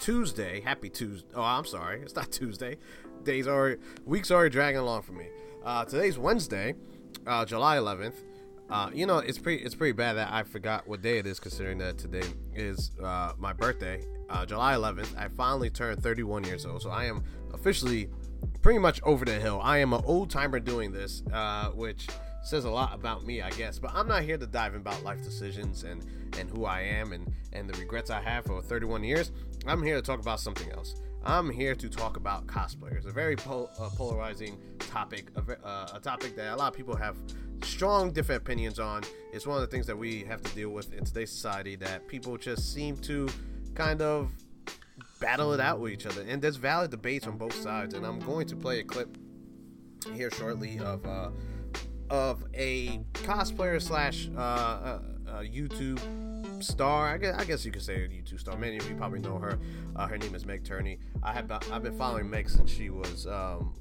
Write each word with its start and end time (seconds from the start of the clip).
Tuesday. 0.00 0.60
Happy 0.60 0.90
Tuesday. 0.90 1.26
Oh, 1.34 1.42
I'm 1.42 1.64
sorry. 1.64 2.02
It's 2.02 2.14
not 2.14 2.30
Tuesday. 2.30 2.76
Days 3.24 3.46
are 3.46 3.78
weeks 4.04 4.30
are 4.30 4.50
dragging 4.50 4.80
along 4.80 5.02
for 5.02 5.12
me. 5.12 5.28
Uh, 5.64 5.86
today's 5.86 6.18
Wednesday, 6.18 6.74
uh, 7.26 7.46
July 7.46 7.78
11th. 7.78 8.27
Uh, 8.70 8.90
you 8.92 9.06
know, 9.06 9.18
it's 9.18 9.38
pretty 9.38 9.62
it's 9.64 9.74
pretty 9.74 9.92
bad 9.92 10.14
that 10.14 10.30
I 10.30 10.42
forgot 10.42 10.86
what 10.86 11.00
day 11.00 11.18
it 11.18 11.26
is, 11.26 11.40
considering 11.40 11.78
that 11.78 11.96
today 11.96 12.26
is 12.54 12.90
uh, 13.02 13.32
my 13.38 13.52
birthday, 13.52 14.04
uh, 14.28 14.44
July 14.44 14.74
11th. 14.74 15.16
I 15.16 15.28
finally 15.28 15.70
turned 15.70 16.02
31 16.02 16.44
years 16.44 16.66
old, 16.66 16.82
so 16.82 16.90
I 16.90 17.04
am 17.04 17.24
officially 17.54 18.10
pretty 18.60 18.78
much 18.78 19.00
over 19.04 19.24
the 19.24 19.32
hill. 19.32 19.60
I 19.62 19.78
am 19.78 19.94
an 19.94 20.02
old 20.04 20.28
timer 20.30 20.60
doing 20.60 20.92
this, 20.92 21.22
uh, 21.32 21.70
which 21.70 22.08
says 22.42 22.64
a 22.64 22.70
lot 22.70 22.94
about 22.94 23.24
me, 23.24 23.40
I 23.40 23.50
guess. 23.50 23.78
But 23.78 23.92
I'm 23.94 24.06
not 24.06 24.22
here 24.22 24.36
to 24.36 24.46
dive 24.46 24.74
about 24.74 25.02
life 25.02 25.22
decisions 25.22 25.84
and 25.84 26.04
and 26.38 26.50
who 26.50 26.66
I 26.66 26.82
am 26.82 27.12
and 27.12 27.32
and 27.54 27.70
the 27.70 27.78
regrets 27.78 28.10
I 28.10 28.20
have 28.20 28.44
for 28.44 28.60
31 28.60 29.02
years. 29.02 29.32
I'm 29.66 29.82
here 29.82 29.96
to 29.96 30.02
talk 30.02 30.20
about 30.20 30.40
something 30.40 30.70
else. 30.72 30.94
I'm 31.24 31.50
here 31.50 31.74
to 31.74 31.88
talk 31.88 32.16
about 32.16 32.46
cosplayers, 32.46 33.06
a 33.06 33.12
very 33.12 33.34
uh, 33.34 33.88
polarizing 33.96 34.58
topic, 34.88 35.30
uh, 35.36 35.86
a 35.94 36.00
topic 36.00 36.34
that 36.36 36.54
a 36.54 36.56
lot 36.56 36.68
of 36.68 36.74
people 36.74 36.96
have 36.96 37.16
strong 37.62 38.10
different 38.10 38.42
opinions 38.42 38.78
on. 38.78 39.02
It's 39.32 39.46
one 39.46 39.56
of 39.56 39.60
the 39.62 39.68
things 39.68 39.86
that 39.86 39.96
we 39.96 40.24
have 40.24 40.42
to 40.42 40.54
deal 40.54 40.70
with 40.70 40.92
in 40.94 41.04
today's 41.04 41.30
society 41.30 41.76
that 41.76 42.08
people 42.08 42.36
just 42.36 42.72
seem 42.72 42.96
to 42.98 43.28
kind 43.74 44.00
of 44.00 44.30
battle 45.20 45.52
it 45.52 45.60
out 45.60 45.80
with 45.80 45.92
each 45.92 46.06
other. 46.06 46.24
And 46.26 46.40
there's 46.40 46.56
valid 46.56 46.90
debates 46.90 47.26
on 47.26 47.36
both 47.36 47.54
sides. 47.54 47.94
And 47.94 48.06
I'm 48.06 48.18
going 48.20 48.46
to 48.48 48.56
play 48.56 48.80
a 48.80 48.84
clip 48.84 49.16
here 50.14 50.30
shortly 50.30 50.78
of 50.78 51.04
uh, 51.06 51.30
of 52.10 52.44
a 52.54 52.98
cosplayer 53.12 53.80
slash 53.82 54.30
uh, 54.36 54.40
uh, 54.40 55.00
YouTube 55.40 56.00
star. 56.62 57.08
I 57.08 57.18
guess, 57.18 57.38
I 57.38 57.44
guess 57.44 57.64
you 57.64 57.72
could 57.72 57.82
say 57.82 58.04
a 58.04 58.08
YouTube 58.08 58.40
star. 58.40 58.56
Many 58.56 58.78
of 58.78 58.88
you 58.88 58.96
probably 58.96 59.20
know 59.20 59.38
her. 59.38 59.58
Uh, 59.94 60.06
her 60.06 60.16
name 60.16 60.34
is 60.34 60.46
Meg 60.46 60.64
Turney. 60.64 60.98
I 61.22 61.32
have 61.32 61.50
I've 61.50 61.82
been 61.82 61.98
following 61.98 62.30
Meg 62.30 62.48
since 62.48 62.70
she 62.70 62.88
was 62.88 63.26
um, 63.26 63.74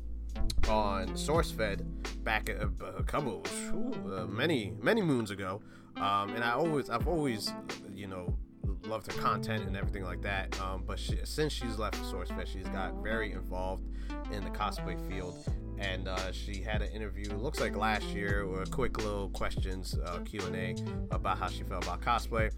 on 0.67 1.09
SourceFed 1.09 1.83
back 2.23 2.49
a, 2.49 2.69
a 2.97 3.03
couple, 3.03 3.43
uh, 4.11 4.25
many 4.25 4.73
many 4.81 5.01
moons 5.01 5.31
ago. 5.31 5.61
Um, 5.95 6.35
and 6.35 6.43
I 6.43 6.51
always 6.51 6.89
I've 6.89 7.07
always 7.07 7.51
you 7.93 8.07
know 8.07 8.37
loved 8.87 9.11
her 9.11 9.21
content 9.21 9.65
and 9.67 9.75
everything 9.75 10.03
like 10.03 10.21
that. 10.21 10.59
Um, 10.61 10.83
but 10.85 10.99
she, 10.99 11.17
since 11.23 11.53
she's 11.53 11.77
left 11.77 12.01
SourceFed, 12.03 12.47
she's 12.47 12.67
got 12.67 13.03
very 13.03 13.31
involved 13.31 13.83
in 14.31 14.43
the 14.43 14.49
cosplay 14.49 14.99
field. 15.09 15.35
And 15.79 16.07
uh, 16.07 16.31
she 16.31 16.61
had 16.61 16.81
an 16.81 16.91
interview, 16.91 17.31
looks 17.35 17.59
like 17.59 17.75
last 17.75 18.05
year, 18.05 18.47
with 18.47 18.67
a 18.67 18.71
quick 18.71 18.97
little 18.97 19.29
questions 19.29 19.95
uh, 20.05 20.19
Q 20.25 20.41
and 20.47 20.55
A 20.55 20.75
about 21.15 21.37
how 21.37 21.47
she 21.47 21.63
felt 21.63 21.83
about 21.83 22.01
cosplay. 22.01 22.51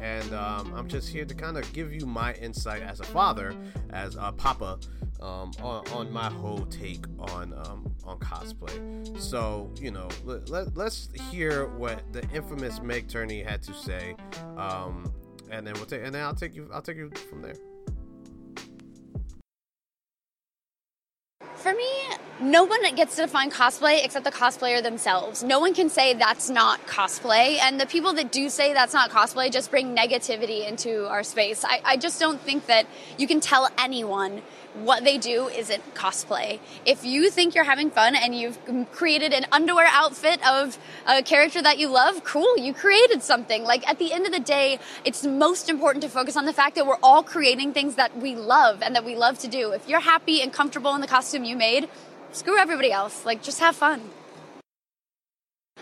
And 0.00 0.32
um, 0.34 0.72
I'm 0.74 0.88
just 0.88 1.08
here 1.08 1.24
to 1.24 1.34
kind 1.34 1.56
of 1.56 1.70
give 1.72 1.92
you 1.92 2.06
my 2.06 2.34
insight 2.34 2.82
as 2.82 3.00
a 3.00 3.04
father, 3.04 3.54
as 3.90 4.16
a 4.16 4.32
papa, 4.32 4.78
um, 5.20 5.52
on, 5.62 5.86
on 5.88 6.12
my 6.12 6.30
whole 6.30 6.66
take 6.66 7.04
on 7.18 7.52
um, 7.54 7.92
on 8.04 8.18
cosplay. 8.18 9.20
So 9.20 9.70
you 9.80 9.90
know, 9.90 10.08
let, 10.24 10.48
let, 10.48 10.76
let's 10.76 11.08
hear 11.30 11.66
what 11.66 12.12
the 12.12 12.22
infamous 12.34 12.80
Meg 12.80 13.08
Turney 13.08 13.42
had 13.42 13.62
to 13.62 13.74
say, 13.74 14.14
um, 14.56 15.12
and 15.50 15.66
then 15.66 15.74
we'll 15.74 15.86
take 15.86 16.04
and 16.04 16.14
then 16.14 16.22
I'll 16.22 16.34
take 16.34 16.54
you 16.54 16.68
I'll 16.72 16.82
take 16.82 16.96
you 16.96 17.10
from 17.30 17.42
there. 17.42 17.56
For 21.66 21.74
me, 21.74 21.90
no 22.38 22.62
one 22.62 22.94
gets 22.94 23.16
to 23.16 23.22
define 23.22 23.50
cosplay 23.50 24.04
except 24.04 24.24
the 24.24 24.30
cosplayer 24.30 24.80
themselves. 24.80 25.42
No 25.42 25.58
one 25.58 25.74
can 25.74 25.88
say 25.88 26.14
that's 26.14 26.48
not 26.48 26.86
cosplay, 26.86 27.58
and 27.60 27.80
the 27.80 27.86
people 27.86 28.12
that 28.12 28.30
do 28.30 28.48
say 28.50 28.72
that's 28.72 28.94
not 28.94 29.10
cosplay 29.10 29.50
just 29.50 29.72
bring 29.72 29.96
negativity 29.96 30.64
into 30.64 31.08
our 31.08 31.24
space. 31.24 31.64
I, 31.64 31.80
I 31.84 31.96
just 31.96 32.20
don't 32.20 32.40
think 32.40 32.66
that 32.66 32.86
you 33.18 33.26
can 33.26 33.40
tell 33.40 33.68
anyone 33.76 34.42
what 34.76 35.04
they 35.04 35.16
do 35.18 35.48
isn't 35.48 35.94
cosplay. 35.94 36.58
If 36.84 37.04
you 37.04 37.30
think 37.30 37.54
you're 37.54 37.64
having 37.64 37.90
fun 37.90 38.14
and 38.14 38.34
you've 38.34 38.58
created 38.92 39.32
an 39.32 39.46
underwear 39.50 39.86
outfit 39.90 40.46
of 40.46 40.78
a 41.06 41.22
character 41.22 41.62
that 41.62 41.78
you 41.78 41.88
love, 41.88 42.24
cool, 42.24 42.58
you 42.58 42.74
created 42.74 43.22
something. 43.22 43.64
Like 43.64 43.88
at 43.88 43.98
the 43.98 44.12
end 44.12 44.26
of 44.26 44.32
the 44.32 44.40
day, 44.40 44.78
it's 45.04 45.24
most 45.24 45.70
important 45.70 46.02
to 46.02 46.10
focus 46.10 46.36
on 46.36 46.44
the 46.44 46.52
fact 46.52 46.76
that 46.76 46.86
we're 46.86 46.98
all 47.02 47.22
creating 47.22 47.72
things 47.72 47.94
that 47.94 48.16
we 48.18 48.34
love 48.34 48.82
and 48.82 48.94
that 48.94 49.04
we 49.04 49.16
love 49.16 49.38
to 49.40 49.48
do. 49.48 49.72
If 49.72 49.88
you're 49.88 50.00
happy 50.00 50.42
and 50.42 50.52
comfortable 50.52 50.94
in 50.94 51.00
the 51.00 51.06
costume 51.06 51.44
you 51.44 51.55
made, 51.56 51.88
screw 52.32 52.58
everybody 52.58 52.92
else. 52.92 53.24
Like 53.24 53.42
just 53.42 53.60
have 53.60 53.76
fun. 53.76 54.10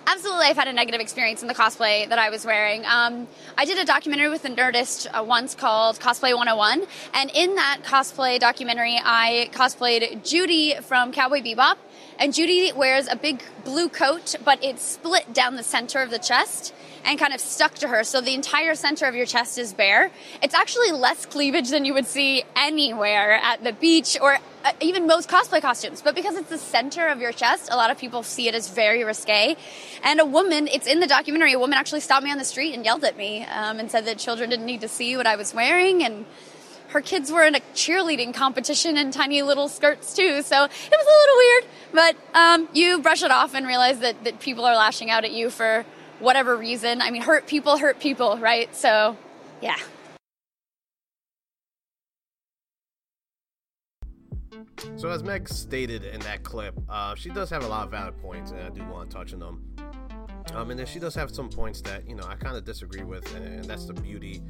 Absolutely, 0.07 0.47
I've 0.47 0.57
had 0.57 0.69
a 0.69 0.73
negative 0.73 1.01
experience 1.01 1.41
in 1.41 1.49
the 1.49 1.55
cosplay 1.55 2.09
that 2.09 2.19
I 2.19 2.29
was 2.29 2.45
wearing. 2.45 2.85
Um, 2.85 3.27
I 3.57 3.65
did 3.65 3.79
a 3.79 3.85
documentary 3.85 4.29
with 4.29 4.43
the 4.43 4.51
Nerdist 4.51 5.07
uh, 5.07 5.25
once 5.25 5.55
called 5.55 5.99
Cosplay 5.99 6.37
101, 6.37 6.85
and 7.15 7.31
in 7.35 7.55
that 7.55 7.81
cosplay 7.85 8.39
documentary, 8.39 9.01
I 9.03 9.49
cosplayed 9.53 10.29
Judy 10.29 10.75
from 10.83 11.11
Cowboy 11.11 11.41
Bebop. 11.41 11.77
And 12.17 12.33
Judy 12.33 12.71
wears 12.73 13.09
a 13.09 13.17
big 13.17 13.43
blue 13.65 13.89
coat, 13.89 14.37
but 14.45 14.63
it's 14.63 14.83
split 14.83 15.33
down 15.33 15.57
the 15.57 15.65
center 15.65 16.01
of 16.01 16.11
the 16.11 16.19
chest 16.19 16.73
and 17.05 17.19
kind 17.19 17.35
of 17.35 17.41
stuck 17.41 17.75
to 17.75 17.89
her, 17.89 18.05
so 18.05 18.21
the 18.21 18.35
entire 18.35 18.75
center 18.75 19.07
of 19.07 19.15
your 19.15 19.27
chest 19.27 19.59
is 19.59 19.73
bare. 19.73 20.11
It's 20.43 20.55
actually 20.55 20.93
less 20.93 21.27
cleavage 21.27 21.71
than 21.71 21.85
you 21.85 21.93
would 21.93 22.07
see 22.07 22.45
anywhere 22.57 23.35
at 23.35 23.65
the 23.65 23.73
beach 23.73 24.17
or 24.21 24.39
uh, 24.65 24.73
even 24.81 25.07
most 25.07 25.29
cosplay 25.29 25.61
costumes. 25.61 26.03
But 26.03 26.15
because 26.15 26.37
it's 26.37 26.49
the 26.49 26.59
center 26.59 27.09
of 27.09 27.21
your 27.21 27.33
chest, 27.33 27.69
a 27.71 27.77
lot 27.77 27.91
of 27.91 27.99
people 27.99 28.23
see 28.23 28.49
it 28.49 28.55
as 28.55 28.69
very 28.69 29.05
risque. 29.05 29.57
And 30.03 30.21
a 30.21 30.25
woman, 30.25 30.69
it's 30.69 30.87
in 30.87 31.01
the 31.01 31.07
documentary, 31.07 31.53
a 31.53 31.59
woman 31.59 31.79
actually 31.79 32.01
stopped 32.01 32.25
me 32.25 32.31
on 32.33 32.39
the 32.39 32.45
street 32.45 32.75
and 32.75 32.85
yelled 32.85 33.05
at 33.05 33.17
me 33.17 33.45
um, 33.45 33.79
and 33.79 33.91
said 33.91 34.07
that 34.07 34.19
children 34.19 34.51
didn't 34.51 34.67
need 34.67 34.81
to 34.81 34.89
see 34.89 35.17
what 35.17 35.27
I 35.27 35.37
was 35.37 35.55
wearing 35.55 36.03
and 36.03 36.25
her 36.89 37.01
kids 37.01 37.33
were 37.33 37.43
in 37.43 37.57
a 37.57 37.61
cheerleading 37.75 38.33
competition 38.33 38.97
in 38.97 39.11
tiny 39.11 39.43
little 39.43 39.69
skirts 39.69 40.15
too, 40.15 40.43
so 40.43 40.65
it 40.65 40.71
was 40.71 41.07
a 41.07 41.19
little 41.21 41.37
weird. 41.37 41.65
But 41.93 42.39
um, 42.39 42.69
you 42.73 43.01
brush 43.01 43.25
it 43.25 43.33
off 43.33 43.55
and 43.55 43.67
realize 43.67 43.99
that, 43.99 44.23
that 44.23 44.39
people 44.39 44.65
are 44.65 44.77
lashing 44.77 45.11
out 45.11 45.25
at 45.25 45.33
you 45.33 45.51
for 45.51 45.85
whatever 46.21 46.57
reason. 46.57 47.03
I 47.03 47.11
mean, 47.11 47.23
hurt 47.23 47.49
people 47.49 47.79
hurt 47.79 47.99
people, 47.99 48.39
right? 48.39 48.75
So, 48.77 49.17
yeah. 49.61 49.77
So 54.97 55.09
as 55.09 55.23
Meg 55.23 55.49
stated 55.49 56.05
in 56.05 56.21
that 56.21 56.43
clip, 56.43 56.75
uh, 56.89 57.15
she 57.15 57.31
does 57.31 57.51
have 57.51 57.65
a 57.65 57.69
lot 57.69 57.85
of 57.85 57.91
valid 57.91 58.17
points, 58.19 58.51
and 58.51 58.61
I 58.61 58.71
do 58.71 58.85
want 58.85 59.11
to 59.11 59.17
touch 59.17 59.33
on 59.33 59.41
them. 59.41 59.75
Um, 60.53 60.71
and 60.71 60.79
then 60.79 60.87
she 60.87 60.99
does 60.99 61.15
have 61.15 61.31
some 61.31 61.49
points 61.49 61.81
that 61.83 62.09
you 62.09 62.15
know 62.15 62.25
I 62.25 62.35
kind 62.37 62.57
of 62.57 62.65
disagree 62.65 63.03
with, 63.03 63.35
and, 63.35 63.45
and, 63.47 63.65
that's 63.65 63.87
the 63.87 63.95
beauty 63.95 64.43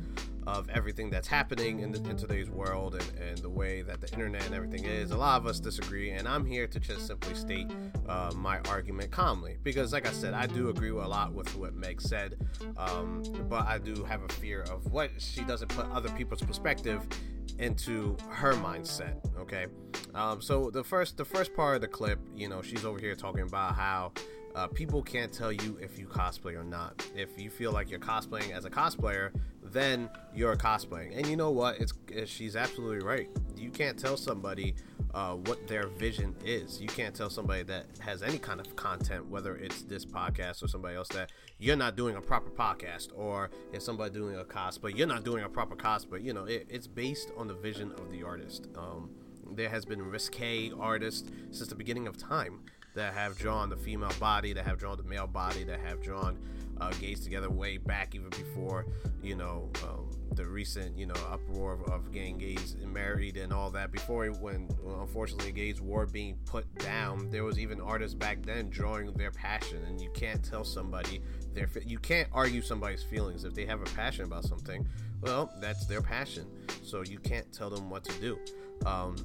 of 0.47 0.69
everything 0.69 1.09
that's 1.09 1.29
happening 1.29 1.81
in, 1.81 1.93
the, 1.93 2.11
in 2.11 2.17
today's 2.17 2.51
world 2.51 2.97
and, 2.97 3.13
and, 3.19 3.39
the 3.39 3.49
way 3.49 3.81
that 3.81 4.01
the 4.01 4.13
internet 4.13 4.45
and 4.45 4.55
everything 4.55 4.84
is. 4.84 5.13
A 5.13 5.17
lot 5.17 5.41
of 5.41 5.47
us 5.47 5.61
disagree, 5.61 6.11
and 6.11 6.29
I'm 6.29 6.45
here 6.45 6.67
to 6.67 6.81
just 6.81 7.07
simply 7.07 7.34
state 7.34 7.71
uh, 8.09 8.33
my 8.34 8.59
argument 8.69 9.11
calmly 9.11 9.57
because, 9.63 9.93
like 9.93 10.07
I 10.07 10.13
said, 10.13 10.34
I 10.34 10.47
do 10.47 10.69
agree 10.69 10.91
a 10.91 10.95
lot 10.95 11.33
with 11.33 11.55
what 11.57 11.75
Meg 11.75 12.03
said, 12.03 12.37
um, 12.77 13.23
but 13.49 13.67
I 13.67 13.79
do 13.79 14.05
have 14.05 14.23
a 14.23 14.29
fear 14.34 14.63
of 14.63 14.93
what 14.93 15.11
she 15.19 15.43
doesn't 15.43 15.69
put 15.69 15.91
other 15.93 16.11
people's 16.11 16.43
perspective 16.43 17.07
into 17.59 18.16
her 18.28 18.54
mindset. 18.54 19.16
Okay, 19.38 19.66
um, 20.15 20.41
so 20.41 20.70
the 20.70 20.84
first 20.84 21.16
the 21.16 21.25
first 21.25 21.54
part 21.54 21.76
of 21.76 21.81
the 21.81 21.88
clip, 21.88 22.19
you 22.34 22.48
know, 22.48 22.62
she's 22.62 22.84
over 22.84 22.98
here 22.98 23.15
talking 23.15 23.42
about 23.42 23.75
how. 23.75 24.12
Uh, 24.54 24.69
people 24.69 25.03
can't 25.03 25.32
tell 25.32 25.50
you 25.50 25.76
if 25.82 25.98
you 25.98 26.06
cosplay 26.06 26.54
or 26.54 26.62
not. 26.62 27.04
If 27.16 27.37
you 27.37 27.50
feel 27.50 27.72
like 27.72 27.91
you're 27.91 27.98
cosplaying 27.98 28.53
as 28.53 28.65
a 28.65 28.70
cosplayer, 28.70 29.32
then 29.75 30.09
you're 30.34 30.57
cosplaying. 30.57 31.16
And 31.16 31.27
you 31.27 31.37
know 31.37 31.51
what? 31.51 31.78
It's, 31.81 31.93
it's 32.09 32.31
she's 32.31 32.57
absolutely 32.57 33.04
right. 33.04 33.28
You 33.57 33.71
can't 33.71 33.98
tell 33.98 34.16
somebody 34.16 34.75
uh, 35.13 35.34
what 35.34 35.66
their 35.69 35.89
vision 35.89 36.34
is. 36.45 36.81
You 36.81 36.89
can't 36.89 37.15
tell 37.15 37.28
somebody 37.28 37.65
that 37.65 37.87
has 37.98 38.22
any 38.22 38.39
kind 38.39 38.60
of 38.60 38.75
content, 38.77 39.28
whether 39.28 39.57
it's 39.57 39.83
this 39.83 40.07
podcast 40.07 40.63
or 40.63 40.69
somebody 40.69 40.97
else, 40.97 41.09
that 41.09 41.31
you're 41.59 41.77
not 41.77 41.97
doing 41.97 42.16
a 42.16 42.21
proper 42.21 42.51
podcast, 42.51 43.09
or 43.15 43.51
if 43.72 43.83
somebody 43.83 44.15
doing 44.15 44.37
a 44.39 44.45
cosplay, 44.45 44.97
you're 44.97 45.07
not 45.07 45.25
doing 45.25 45.45
a 45.45 45.48
proper 45.48 45.77
cosplay. 45.77 46.22
You 46.22 46.33
know, 46.33 46.45
it, 46.45 46.66
it's 46.71 46.87
based 46.87 47.31
on 47.37 47.48
the 47.48 47.54
vision 47.54 47.93
of 47.93 48.10
the 48.10 48.22
artist. 48.22 48.69
Um, 48.77 49.10
there 49.53 49.69
has 49.69 49.84
been 49.84 50.01
risque 50.03 50.72
artists 50.78 51.31
since 51.51 51.69
the 51.69 51.75
beginning 51.75 52.07
of 52.07 52.16
time 52.16 52.60
that 52.95 53.15
have 53.15 53.37
drawn 53.37 53.69
the 53.69 53.77
female 53.77 54.13
body, 54.19 54.53
that 54.53 54.65
have 54.65 54.79
drawn 54.79 54.97
the 54.97 55.03
male 55.05 55.27
body, 55.27 55.65
that 55.65 55.81
have 55.81 56.03
drawn 56.03 56.39
uh, 56.81 56.91
gays 57.01 57.21
together 57.21 57.51
way 57.51 57.77
back 57.77 58.15
even 58.15 58.29
before 58.31 58.87
you 59.23 59.37
know 59.37 59.71
um, 59.85 60.11
the 60.33 60.45
recent 60.45 60.97
you 60.99 61.07
know 61.07 61.15
uproar 61.31 61.75
of, 61.75 61.83
of 61.85 62.13
getting 62.13 62.37
gays 62.37 62.77
married 62.93 63.37
and 63.37 63.53
all 63.53 63.71
that. 63.71 63.93
Before 63.93 64.27
when 64.27 64.69
unfortunately 65.01 65.53
gays 65.53 65.81
were 65.81 66.07
being 66.07 66.37
put 66.45 66.73
down 66.79 67.31
there 67.31 67.45
was 67.45 67.59
even 67.59 67.81
artists 67.81 68.15
back 68.15 68.43
then 68.45 68.69
drawing 68.71 69.13
their 69.15 69.31
passion 69.31 69.83
and 69.87 70.01
you 70.01 70.11
can't 70.15 70.43
tell 70.43 70.65
somebody 70.65 71.21
their 71.53 71.69
you 71.87 71.99
can't 71.99 72.29
argue 72.33 72.63
somebody's 72.63 73.03
feelings. 73.03 73.45
If 73.45 73.55
they 73.55 73.67
have 73.67 73.81
a 73.81 73.97
passion 73.97 74.25
about 74.25 74.45
something 74.45 74.87
well 75.21 75.53
that's 75.61 75.87
their 75.87 76.03
passion. 76.03 76.47
So 76.83 77.03
you 77.03 77.19
can't 77.19 77.51
tell 77.53 77.71
them 77.71 77.89
what 77.89 78.05
to 78.05 78.21
do. 78.21 78.39
Um, 78.85 79.17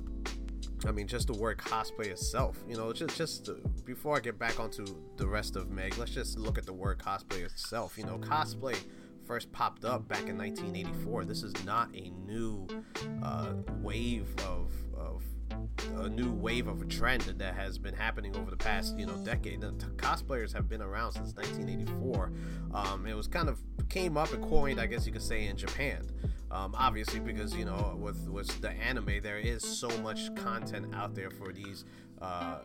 I 0.86 0.92
mean, 0.92 1.08
just 1.08 1.28
the 1.28 1.34
word 1.34 1.58
cosplay 1.58 2.08
itself, 2.08 2.64
you 2.68 2.76
know, 2.78 2.94
just 2.94 3.18
just 3.18 3.50
before 3.86 4.18
I 4.18 4.20
get 4.20 4.40
back 4.40 4.60
onto 4.60 4.86
the 5.18 5.28
rest 5.28 5.56
of 5.56 5.70
Meg, 5.70 5.98
let's 5.98 6.12
just 6.12 6.38
look 6.38 6.58
at 6.58 6.66
the 6.66 6.74
word 6.74 7.00
cosplay 7.00 7.44
itself. 7.44 7.98
You 7.98 8.06
know, 8.06 8.18
cosplay 8.18 8.78
first 9.26 9.52
popped 9.52 9.86
up 9.86 10.08
back 10.08 10.28
in 10.28 10.38
1984. 10.38 11.26
This 11.26 11.44
is 11.44 11.54
not 11.64 11.90
a 11.96 12.10
new 12.26 12.68
uh, 13.22 13.54
wave 13.82 14.34
of, 14.40 14.72
of 14.98 15.24
a 15.98 16.10
new 16.10 16.32
wave 16.32 16.68
of 16.68 16.82
a 16.82 16.86
trend 16.86 17.22
that 17.22 17.56
has 17.56 17.78
been 17.78 17.94
happening 17.94 18.36
over 18.36 18.52
the 18.52 18.58
past 18.58 18.98
you 18.98 19.06
know 19.06 19.18
decade. 19.18 19.62
The 19.62 19.72
cosplayers 19.98 20.54
have 20.54 20.68
been 20.68 20.82
around 20.82 21.14
since 21.14 21.34
1984. 21.36 22.32
Um, 22.74 23.06
it 23.06 23.16
was 23.16 23.28
kind 23.28 23.50
of 23.50 23.60
came 23.90 24.18
up 24.18 24.32
and 24.34 24.44
coined, 24.44 24.80
I 24.80 24.86
guess 24.86 25.06
you 25.06 25.12
could 25.12 25.22
say, 25.22 25.48
in 25.48 25.58
Japan. 25.58 26.10
Um, 26.52 26.74
obviously, 26.78 27.20
because 27.20 27.56
you 27.56 27.66
know, 27.66 27.98
with 28.00 28.28
with 28.30 28.62
the 28.62 28.72
anime, 28.72 29.22
there 29.22 29.40
is 29.40 29.64
so 29.64 29.90
much 30.00 30.34
content 30.36 30.94
out 30.96 31.16
there 31.16 31.30
for 31.30 31.54
these 31.54 31.86
uh, 32.22 32.60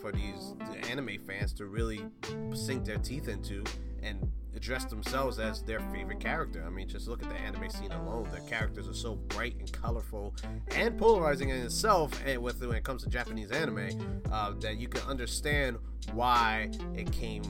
for 0.00 0.12
these 0.12 0.54
anime 0.90 1.18
fans 1.26 1.52
to 1.54 1.66
really 1.66 2.06
sink 2.54 2.84
their 2.84 2.98
teeth 2.98 3.28
into 3.28 3.64
and 4.02 4.30
address 4.58 4.84
themselves 4.86 5.38
as 5.38 5.62
their 5.62 5.78
favorite 5.92 6.18
character. 6.18 6.64
I 6.66 6.70
mean, 6.70 6.88
just 6.88 7.06
look 7.06 7.22
at 7.22 7.28
the 7.28 7.36
anime 7.36 7.70
scene 7.70 7.92
alone. 7.92 8.28
The 8.32 8.40
characters 8.40 8.88
are 8.88 8.94
so 8.94 9.14
bright 9.14 9.54
and 9.60 9.70
colorful 9.72 10.34
and 10.74 10.98
polarizing 10.98 11.50
in 11.50 11.58
itself, 11.58 12.20
and 12.26 12.42
with 12.42 12.60
when 12.60 12.76
it 12.76 12.82
comes 12.82 13.04
to 13.04 13.08
Japanese 13.08 13.52
anime, 13.52 14.20
uh, 14.32 14.52
that 14.60 14.76
you 14.76 14.88
can 14.88 15.08
understand 15.08 15.78
why 16.12 16.70
it 16.96 17.10
came 17.12 17.42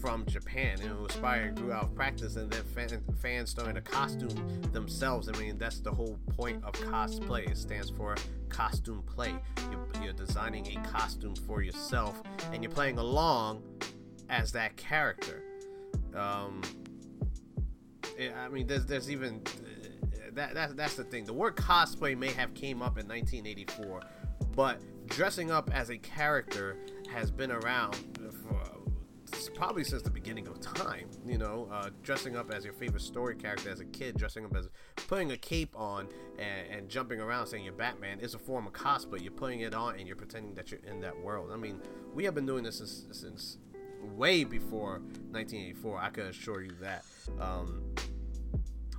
from 0.00 0.24
Japan 0.26 0.78
and 0.80 0.90
it 0.90 0.96
was 0.96 1.12
inspired 1.12 1.56
grew 1.56 1.72
out 1.72 1.84
of 1.84 1.94
practice 1.94 2.36
and 2.36 2.50
then 2.50 2.64
fan, 2.64 3.02
fans 3.20 3.50
started 3.50 3.74
to 3.74 3.82
costume 3.82 4.62
themselves. 4.72 5.28
I 5.28 5.38
mean, 5.38 5.58
that's 5.58 5.80
the 5.80 5.92
whole 5.92 6.18
point 6.36 6.64
of 6.64 6.72
cosplay. 6.72 7.48
It 7.48 7.58
stands 7.58 7.90
for 7.90 8.16
costume 8.48 9.02
play. 9.02 9.34
You're, 9.70 10.02
you're 10.02 10.12
designing 10.14 10.66
a 10.66 10.88
costume 10.88 11.36
for 11.46 11.62
yourself 11.62 12.22
and 12.52 12.62
you're 12.62 12.72
playing 12.72 12.98
along 12.98 13.62
as 14.30 14.52
that 14.52 14.76
character. 14.76 15.42
Um, 16.14 16.62
I 18.38 18.48
mean, 18.48 18.66
there's 18.66 18.86
there's 18.86 19.10
even 19.10 19.42
that, 20.32 20.54
that 20.54 20.76
that's 20.76 20.96
the 20.96 21.04
thing. 21.04 21.24
The 21.24 21.32
word 21.32 21.56
cosplay 21.56 22.16
may 22.16 22.32
have 22.32 22.54
came 22.54 22.82
up 22.82 22.98
in 22.98 23.06
1984, 23.08 24.02
but 24.54 24.80
dressing 25.06 25.50
up 25.50 25.70
as 25.72 25.90
a 25.90 25.98
character 25.98 26.76
has 27.10 27.30
been 27.30 27.50
around 27.50 27.96
for 28.42 28.60
probably 29.60 29.84
since 29.84 30.02
the 30.02 30.10
beginning 30.10 30.46
of 30.46 30.60
time. 30.60 31.08
You 31.26 31.38
know, 31.38 31.68
uh, 31.70 31.90
dressing 32.02 32.36
up 32.36 32.50
as 32.50 32.64
your 32.64 32.72
favorite 32.72 33.02
story 33.02 33.36
character 33.36 33.70
as 33.70 33.80
a 33.80 33.84
kid, 33.84 34.16
dressing 34.16 34.44
up 34.44 34.56
as 34.56 34.68
putting 35.08 35.32
a 35.32 35.36
cape 35.36 35.78
on 35.78 36.08
and, 36.38 36.78
and, 36.78 36.88
jumping 36.88 37.20
around 37.20 37.46
saying 37.46 37.64
you're 37.64 37.72
Batman 37.72 38.20
is 38.20 38.34
a 38.34 38.38
form 38.38 38.66
of 38.66 38.72
cosplay. 38.72 39.22
You're 39.22 39.32
putting 39.32 39.60
it 39.60 39.74
on 39.74 39.98
and 39.98 40.06
you're 40.06 40.16
pretending 40.16 40.54
that 40.54 40.70
you're 40.70 40.80
in 40.80 41.00
that 41.00 41.18
world. 41.18 41.50
I 41.52 41.56
mean, 41.56 41.80
we 42.14 42.24
have 42.24 42.34
been 42.34 42.46
doing 42.46 42.64
this 42.64 42.78
since, 42.78 43.04
since 43.12 43.58
way 44.02 44.44
before 44.44 45.00
1984. 45.30 45.98
I 45.98 46.10
can 46.10 46.26
assure 46.26 46.62
you 46.62 46.72
that. 46.80 47.04
Um, 47.40 47.82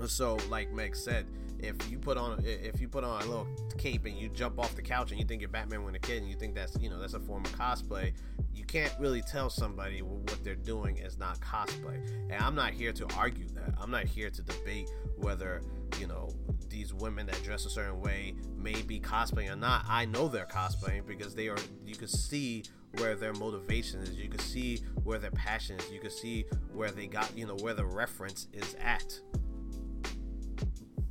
so, 0.07 0.37
like 0.49 0.71
Meg 0.71 0.95
said, 0.95 1.27
if 1.59 1.91
you 1.91 1.99
put 1.99 2.17
on 2.17 2.41
if 2.43 2.81
you 2.81 2.87
put 2.87 3.03
on 3.03 3.21
a 3.21 3.25
little 3.25 3.47
cape 3.77 4.05
and 4.05 4.17
you 4.17 4.29
jump 4.29 4.59
off 4.59 4.75
the 4.75 4.81
couch 4.81 5.11
and 5.11 5.19
you 5.19 5.25
think 5.25 5.41
you're 5.41 5.49
Batman 5.49 5.83
when 5.83 5.95
a 5.95 5.99
kid 5.99 6.21
and 6.21 6.29
you 6.29 6.35
think 6.35 6.55
that's 6.55 6.75
you 6.79 6.89
know 6.89 6.99
that's 6.99 7.13
a 7.13 7.19
form 7.19 7.45
of 7.45 7.51
cosplay, 7.51 8.13
you 8.53 8.63
can't 8.63 8.93
really 8.99 9.21
tell 9.21 9.49
somebody 9.49 10.01
what 10.01 10.43
they're 10.43 10.55
doing 10.55 10.97
is 10.97 11.17
not 11.17 11.39
cosplay. 11.39 12.03
And 12.29 12.41
I'm 12.41 12.55
not 12.55 12.71
here 12.71 12.91
to 12.93 13.07
argue 13.17 13.47
that. 13.49 13.73
I'm 13.79 13.91
not 13.91 14.05
here 14.05 14.29
to 14.29 14.41
debate 14.41 14.89
whether 15.17 15.61
you 15.99 16.07
know 16.07 16.29
these 16.67 16.93
women 16.93 17.27
that 17.27 17.43
dress 17.43 17.65
a 17.65 17.69
certain 17.69 17.99
way 17.99 18.33
may 18.57 18.81
be 18.81 18.99
cosplaying 18.99 19.51
or 19.51 19.55
not. 19.55 19.85
I 19.87 20.05
know 20.05 20.27
they're 20.27 20.45
cosplaying 20.45 21.05
because 21.05 21.35
they 21.35 21.47
are. 21.47 21.57
You 21.85 21.95
can 21.95 22.07
see 22.07 22.63
where 22.97 23.15
their 23.15 23.33
motivation 23.33 23.99
is. 24.01 24.11
You 24.11 24.29
can 24.29 24.39
see 24.39 24.81
where 25.03 25.19
their 25.19 25.31
passion 25.31 25.77
is. 25.77 25.91
You 25.91 25.99
can 25.99 26.11
see 26.11 26.45
where 26.73 26.91
they 26.91 27.07
got, 27.07 27.35
you 27.37 27.45
know, 27.45 27.55
where 27.55 27.73
the 27.73 27.85
reference 27.85 28.47
is 28.53 28.75
at. 28.81 29.19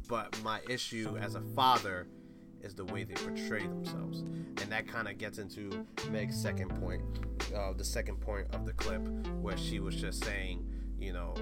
But 0.08 0.40
my 0.42 0.60
issue 0.68 1.16
as 1.20 1.34
a 1.36 1.40
father 1.40 2.08
is 2.62 2.74
the 2.74 2.84
way 2.86 3.04
they 3.04 3.14
portray 3.14 3.66
themselves. 3.66 4.20
And 4.20 4.70
that 4.70 4.86
kind 4.86 5.08
of 5.08 5.18
gets 5.18 5.38
into 5.38 5.86
Meg's 6.10 6.40
second 6.40 6.68
point, 6.80 7.02
uh, 7.54 7.72
the 7.72 7.84
second 7.84 8.20
point 8.20 8.46
of 8.54 8.66
the 8.66 8.72
clip, 8.72 9.00
where 9.40 9.56
she 9.56 9.80
was 9.80 9.94
just 9.94 10.24
saying, 10.24 10.66
you 10.98 11.12
know, 11.14 11.34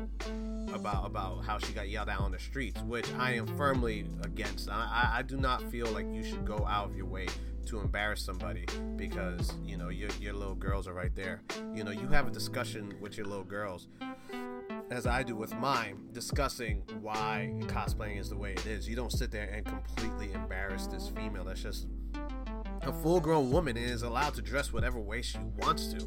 about 0.73 1.05
about 1.05 1.45
how 1.45 1.59
she 1.59 1.73
got 1.73 1.89
yelled 1.89 2.09
at 2.09 2.21
on 2.21 2.31
the 2.31 2.39
streets, 2.39 2.81
which 2.83 3.13
I 3.15 3.33
am 3.33 3.47
firmly 3.57 4.07
against. 4.23 4.71
I, 4.71 5.15
I 5.17 5.23
do 5.23 5.37
not 5.37 5.63
feel 5.65 5.89
like 5.89 6.07
you 6.13 6.23
should 6.23 6.45
go 6.45 6.65
out 6.67 6.87
of 6.91 6.97
your 6.97 7.07
way 7.07 7.27
to 7.69 7.81
embarrass 7.81 8.23
somebody 8.23 8.65
because 8.97 9.55
you 9.65 9.77
know 9.77 9.89
your, 9.89 10.11
your 10.21 10.33
little 10.33 10.55
girls 10.55 10.89
are 10.89 10.95
right 10.95 11.15
there 11.15 11.43
you 11.75 11.85
know 11.85 11.91
you 11.91 12.09
have 12.09 12.27
a 12.27 12.31
discussion 12.31 12.95
with 13.01 13.17
your 13.17 13.27
little 13.27 13.45
girls 13.45 13.89
as 14.91 15.07
I 15.07 15.23
do 15.23 15.37
with 15.37 15.55
mine, 15.57 16.09
discussing 16.13 16.83
why 17.01 17.53
cosplaying 17.67 18.19
is 18.19 18.31
the 18.31 18.37
way 18.37 18.53
it 18.53 18.67
is. 18.67 18.89
You 18.89 18.97
don't 18.97 19.13
sit 19.13 19.31
there 19.31 19.45
and 19.45 19.65
completely 19.65 20.33
embarrass 20.33 20.87
this 20.87 21.09
female 21.09 21.45
that's 21.45 21.63
just 21.63 21.87
a 22.83 22.93
full-grown 22.93 23.51
woman 23.51 23.77
and 23.77 23.87
is 23.87 24.03
allowed 24.03 24.35
to 24.35 24.43
dress 24.43 24.73
whatever 24.73 24.99
way 24.99 25.21
she 25.21 25.39
wants 25.59 25.93
to. 25.93 26.05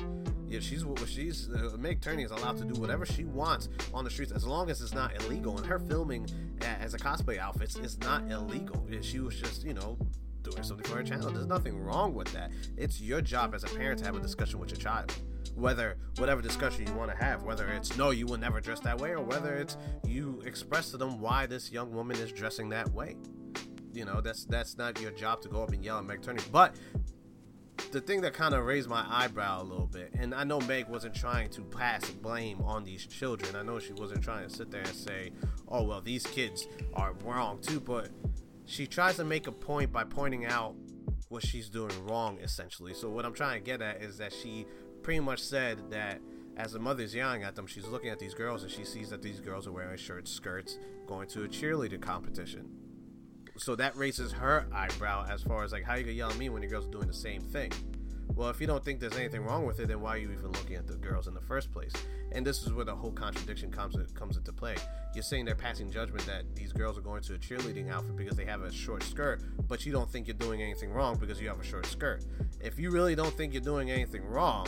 Yeah, 0.47 0.59
she's 0.59 0.83
what 0.83 1.07
she's 1.07 1.49
uh, 1.49 1.75
Meg 1.77 2.01
Turney 2.01 2.23
is 2.23 2.31
allowed 2.31 2.57
to 2.57 2.65
do 2.65 2.79
whatever 2.79 3.05
she 3.05 3.23
wants 3.23 3.69
on 3.93 4.03
the 4.03 4.09
streets 4.09 4.31
as 4.31 4.45
long 4.45 4.69
as 4.69 4.81
it's 4.81 4.93
not 4.93 5.15
illegal. 5.21 5.57
And 5.57 5.65
her 5.65 5.79
filming 5.79 6.27
as 6.61 6.93
a 6.93 6.97
cosplay 6.97 7.37
outfit 7.37 7.77
is 7.77 7.97
not 7.99 8.29
illegal. 8.29 8.85
She 9.01 9.19
was 9.19 9.35
just 9.35 9.63
you 9.63 9.73
know 9.73 9.97
doing 10.43 10.63
something 10.63 10.89
for 10.89 10.97
her 10.97 11.03
channel. 11.03 11.31
There's 11.31 11.45
nothing 11.45 11.79
wrong 11.79 12.13
with 12.13 12.31
that. 12.33 12.51
It's 12.77 13.01
your 13.01 13.21
job 13.21 13.53
as 13.53 13.63
a 13.63 13.67
parent 13.67 13.99
to 13.99 14.05
have 14.05 14.15
a 14.15 14.19
discussion 14.19 14.59
with 14.59 14.69
your 14.69 14.79
child. 14.79 15.13
Whether 15.55 15.97
whatever 16.17 16.41
discussion 16.41 16.87
you 16.87 16.93
want 16.93 17.11
to 17.11 17.17
have, 17.17 17.43
whether 17.43 17.67
it's 17.67 17.97
no, 17.97 18.11
you 18.11 18.25
will 18.25 18.37
never 18.37 18.61
dress 18.61 18.79
that 18.81 18.97
way, 18.99 19.11
or 19.11 19.21
whether 19.21 19.55
it's 19.55 19.77
you 20.05 20.41
express 20.45 20.91
to 20.91 20.97
them 20.97 21.19
why 21.19 21.45
this 21.45 21.71
young 21.71 21.91
woman 21.91 22.17
is 22.17 22.31
dressing 22.31 22.69
that 22.69 22.89
way. 22.93 23.15
You 23.93 24.05
know, 24.05 24.21
that's 24.21 24.45
that's 24.45 24.77
not 24.77 25.01
your 25.01 25.11
job 25.11 25.41
to 25.41 25.49
go 25.49 25.63
up 25.63 25.73
and 25.73 25.83
yell 25.83 25.97
at 25.97 26.05
Meg 26.05 26.21
Turney. 26.21 26.41
But 26.51 26.75
the 27.91 27.99
thing 27.99 28.21
that 28.21 28.33
kind 28.33 28.53
of 28.53 28.65
raised 28.65 28.89
my 28.89 29.05
eyebrow 29.09 29.61
a 29.61 29.65
little 29.65 29.87
bit, 29.87 30.11
and 30.17 30.33
I 30.33 30.45
know 30.45 30.61
Meg 30.61 30.87
wasn't 30.87 31.13
trying 31.13 31.49
to 31.49 31.61
pass 31.61 32.09
blame 32.09 32.61
on 32.61 32.85
these 32.85 33.05
children. 33.05 33.55
I 33.55 33.63
know 33.63 33.79
she 33.79 33.93
wasn't 33.93 34.23
trying 34.23 34.47
to 34.47 34.53
sit 34.55 34.71
there 34.71 34.81
and 34.81 34.95
say, 34.95 35.31
"Oh 35.67 35.83
well, 35.83 36.01
these 36.01 36.25
kids 36.25 36.67
are 36.93 37.13
wrong 37.25 37.59
too," 37.59 37.81
but 37.81 38.09
she 38.65 38.87
tries 38.87 39.17
to 39.17 39.23
make 39.23 39.47
a 39.47 39.51
point 39.51 39.91
by 39.91 40.03
pointing 40.03 40.45
out 40.45 40.75
what 41.29 41.45
she's 41.45 41.69
doing 41.69 41.91
wrong 42.05 42.37
essentially. 42.41 42.93
So 42.93 43.09
what 43.09 43.25
i'm 43.25 43.33
trying 43.33 43.59
to 43.59 43.65
get 43.65 43.81
at 43.81 44.01
is 44.01 44.17
that 44.17 44.33
she 44.33 44.65
pretty 45.01 45.19
much 45.19 45.39
said 45.41 45.91
that 45.91 46.19
as 46.57 46.73
the 46.73 46.79
mother's 46.79 47.15
yelling 47.15 47.43
at 47.43 47.55
them 47.55 47.65
she's 47.65 47.87
looking 47.87 48.09
at 48.09 48.19
these 48.19 48.33
girls 48.33 48.63
and 48.63 48.71
she 48.71 48.83
sees 48.83 49.09
that 49.09 49.21
these 49.21 49.39
girls 49.39 49.65
are 49.67 49.71
wearing 49.71 49.97
shirts 49.97 50.31
skirts 50.31 50.77
going 51.07 51.27
to 51.29 51.43
a 51.43 51.47
cheerleader 51.47 52.01
competition. 52.01 52.69
So 53.57 53.75
that 53.75 53.95
raises 53.95 54.31
her 54.33 54.65
eyebrow 54.73 55.25
as 55.29 55.43
far 55.43 55.63
as 55.63 55.71
like 55.71 55.83
how 55.83 55.95
you 55.95 56.03
gonna 56.03 56.13
yell 56.13 56.31
at 56.31 56.37
me 56.37 56.49
when 56.49 56.61
your 56.61 56.71
girls 56.71 56.87
are 56.87 56.91
doing 56.91 57.07
the 57.07 57.13
same 57.13 57.41
thing 57.41 57.71
well, 58.41 58.49
if 58.49 58.59
you 58.59 58.65
don't 58.65 58.83
think 58.83 58.99
there's 58.99 59.15
anything 59.17 59.43
wrong 59.43 59.67
with 59.67 59.79
it, 59.79 59.87
then 59.87 60.01
why 60.01 60.15
are 60.15 60.17
you 60.17 60.31
even 60.31 60.47
looking 60.47 60.75
at 60.75 60.87
the 60.87 60.95
girls 60.95 61.27
in 61.27 61.35
the 61.35 61.41
first 61.41 61.71
place? 61.71 61.93
And 62.31 62.43
this 62.43 62.63
is 62.63 62.73
where 62.73 62.85
the 62.85 62.95
whole 62.95 63.11
contradiction 63.11 63.69
comes 63.69 63.95
comes 64.13 64.35
into 64.35 64.51
play. 64.51 64.77
You're 65.13 65.21
saying 65.21 65.45
they're 65.45 65.53
passing 65.53 65.91
judgment 65.91 66.25
that 66.25 66.55
these 66.55 66.73
girls 66.73 66.97
are 66.97 67.01
going 67.01 67.21
to 67.21 67.35
a 67.35 67.37
cheerleading 67.37 67.91
outfit 67.91 68.15
because 68.15 68.35
they 68.35 68.45
have 68.45 68.63
a 68.63 68.71
short 68.71 69.03
skirt, 69.03 69.43
but 69.67 69.85
you 69.85 69.91
don't 69.91 70.09
think 70.09 70.25
you're 70.25 70.33
doing 70.33 70.59
anything 70.59 70.89
wrong 70.89 71.19
because 71.19 71.39
you 71.39 71.49
have 71.49 71.59
a 71.59 71.63
short 71.63 71.85
skirt. 71.85 72.25
If 72.59 72.79
you 72.79 72.89
really 72.89 73.13
don't 73.13 73.31
think 73.37 73.53
you're 73.53 73.61
doing 73.61 73.91
anything 73.91 74.25
wrong, 74.25 74.65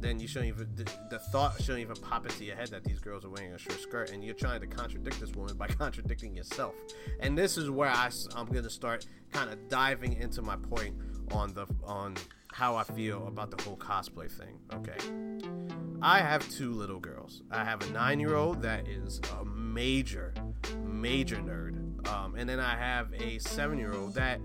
then 0.00 0.18
you 0.18 0.26
shouldn't 0.26 0.48
even 0.48 0.68
the, 0.74 0.92
the, 1.10 1.20
thought 1.20 1.62
shouldn't 1.62 1.78
even 1.78 1.94
pop 1.94 2.26
into 2.26 2.44
your 2.44 2.56
head 2.56 2.70
that 2.70 2.82
these 2.82 2.98
girls 2.98 3.24
are 3.24 3.30
wearing 3.30 3.52
a 3.52 3.58
short 3.58 3.78
skirt 3.78 4.10
and 4.10 4.24
you're 4.24 4.34
trying 4.34 4.60
to 4.60 4.66
contradict 4.66 5.20
this 5.20 5.30
woman 5.30 5.56
by 5.56 5.68
contradicting 5.82 6.34
yourself 6.34 6.74
and 7.20 7.38
this 7.38 7.56
is 7.56 7.70
where 7.70 7.88
I, 7.88 8.10
i'm 8.34 8.46
going 8.46 8.64
to 8.64 8.70
start 8.70 9.06
kind 9.32 9.48
of 9.48 9.68
diving 9.68 10.14
into 10.14 10.42
my 10.42 10.56
point 10.56 10.96
on 11.30 11.54
the 11.54 11.66
on 11.84 12.16
how 12.52 12.76
I 12.76 12.84
feel 12.84 13.26
about 13.26 13.50
the 13.50 13.62
whole 13.62 13.76
cosplay 13.76 14.30
thing. 14.30 14.58
Okay. 14.72 14.96
I 16.02 16.18
have 16.18 16.48
two 16.50 16.72
little 16.72 17.00
girls. 17.00 17.42
I 17.50 17.64
have 17.64 17.82
a 17.82 17.90
nine 17.92 18.20
year 18.20 18.36
old 18.36 18.62
that 18.62 18.86
is 18.86 19.20
a 19.40 19.44
major, 19.44 20.34
major 20.84 21.36
nerd. 21.36 22.06
Um, 22.08 22.34
and 22.36 22.48
then 22.48 22.60
I 22.60 22.76
have 22.76 23.12
a 23.14 23.38
seven 23.38 23.78
year 23.78 23.94
old 23.94 24.14
that 24.14 24.40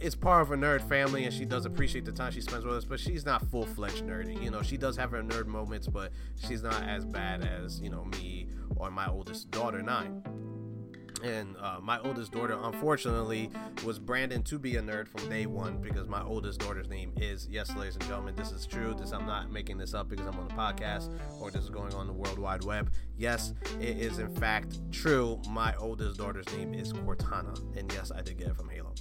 is 0.00 0.14
part 0.14 0.42
of 0.42 0.50
a 0.50 0.56
nerd 0.56 0.80
family 0.88 1.24
and 1.24 1.32
she 1.32 1.44
does 1.44 1.66
appreciate 1.66 2.06
the 2.06 2.12
time 2.12 2.32
she 2.32 2.40
spends 2.40 2.64
with 2.64 2.74
us, 2.74 2.84
but 2.84 2.98
she's 2.98 3.24
not 3.24 3.46
full 3.50 3.66
fledged 3.66 4.04
nerdy. 4.04 4.42
You 4.42 4.50
know, 4.50 4.62
she 4.62 4.76
does 4.76 4.96
have 4.96 5.10
her 5.10 5.22
nerd 5.22 5.46
moments, 5.46 5.86
but 5.86 6.12
she's 6.36 6.62
not 6.62 6.82
as 6.82 7.04
bad 7.04 7.44
as, 7.44 7.80
you 7.80 7.90
know, 7.90 8.04
me 8.04 8.48
or 8.76 8.90
my 8.90 9.06
oldest 9.06 9.50
daughter, 9.50 9.82
nine. 9.82 10.22
And 11.22 11.56
uh, 11.58 11.78
my 11.80 11.98
oldest 12.00 12.32
daughter 12.32 12.58
unfortunately 12.62 13.50
was 13.84 13.98
branded 13.98 14.44
to 14.46 14.58
be 14.58 14.76
a 14.76 14.82
nerd 14.82 15.08
from 15.08 15.28
day 15.28 15.46
one 15.46 15.78
because 15.78 16.08
my 16.08 16.22
oldest 16.22 16.60
daughter's 16.60 16.88
name 16.88 17.12
is 17.16 17.46
yes 17.50 17.74
ladies 17.76 17.94
and 17.94 18.04
gentlemen 18.04 18.34
this 18.36 18.52
is 18.52 18.66
true 18.66 18.94
this 18.98 19.12
i'm 19.12 19.26
not 19.26 19.50
making 19.50 19.78
this 19.78 19.94
up 19.94 20.08
because 20.08 20.26
i'm 20.26 20.38
on 20.38 20.48
the 20.48 20.54
podcast 20.54 21.10
or 21.40 21.50
this 21.50 21.62
is 21.62 21.70
going 21.70 21.92
on 21.94 22.06
the 22.06 22.12
world 22.12 22.38
wide 22.38 22.64
web 22.64 22.90
yes 23.16 23.52
it 23.80 23.98
is 23.98 24.18
in 24.18 24.34
fact 24.36 24.80
true 24.92 25.40
my 25.48 25.74
oldest 25.76 26.18
daughter's 26.18 26.46
name 26.56 26.74
is 26.74 26.92
cortana 26.92 27.56
and 27.76 27.92
yes 27.92 28.10
i 28.14 28.22
did 28.22 28.38
get 28.38 28.48
it 28.48 28.56
from 28.56 28.68
halo 28.68 28.92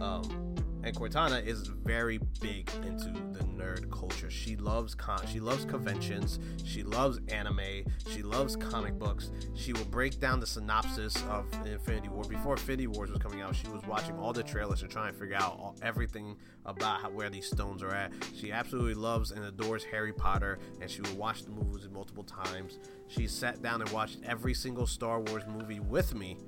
um, 0.00 0.54
and 0.86 0.94
Cortana 0.94 1.44
is 1.44 1.66
very 1.66 2.18
big 2.40 2.70
into 2.84 3.06
the 3.32 3.44
nerd 3.44 3.90
culture. 3.90 4.30
She 4.30 4.56
loves 4.56 4.94
con, 4.94 5.26
she 5.26 5.40
loves 5.40 5.64
conventions, 5.64 6.38
she 6.64 6.84
loves 6.84 7.18
anime, 7.28 7.84
she 8.08 8.22
loves 8.22 8.54
comic 8.54 8.96
books. 8.96 9.32
She 9.54 9.72
will 9.72 9.84
break 9.86 10.20
down 10.20 10.38
the 10.38 10.46
synopsis 10.46 11.16
of 11.28 11.50
Infinity 11.72 12.08
War 12.08 12.24
before 12.24 12.54
Infinity 12.54 12.86
Wars 12.86 13.10
was 13.10 13.18
coming 13.18 13.40
out. 13.40 13.54
She 13.54 13.68
was 13.68 13.82
watching 13.86 14.18
all 14.18 14.32
the 14.32 14.42
trailers 14.42 14.80
to 14.80 14.88
try 14.88 15.08
and 15.08 15.16
figure 15.16 15.36
out 15.36 15.58
all, 15.58 15.76
everything 15.82 16.36
about 16.64 17.00
how, 17.02 17.10
where 17.10 17.30
these 17.30 17.46
stones 17.46 17.82
are 17.82 17.94
at. 17.94 18.12
She 18.34 18.52
absolutely 18.52 18.94
loves 18.94 19.30
and 19.30 19.44
adores 19.44 19.84
Harry 19.84 20.12
Potter, 20.12 20.58
and 20.80 20.90
she 20.90 21.00
would 21.02 21.16
watch 21.16 21.44
the 21.44 21.50
movies 21.50 21.88
multiple 21.90 22.24
times. 22.24 22.78
She 23.08 23.26
sat 23.26 23.62
down 23.62 23.80
and 23.80 23.90
watched 23.90 24.18
every 24.24 24.54
single 24.54 24.86
Star 24.86 25.20
Wars 25.20 25.44
movie 25.46 25.80
with 25.80 26.14
me 26.14 26.38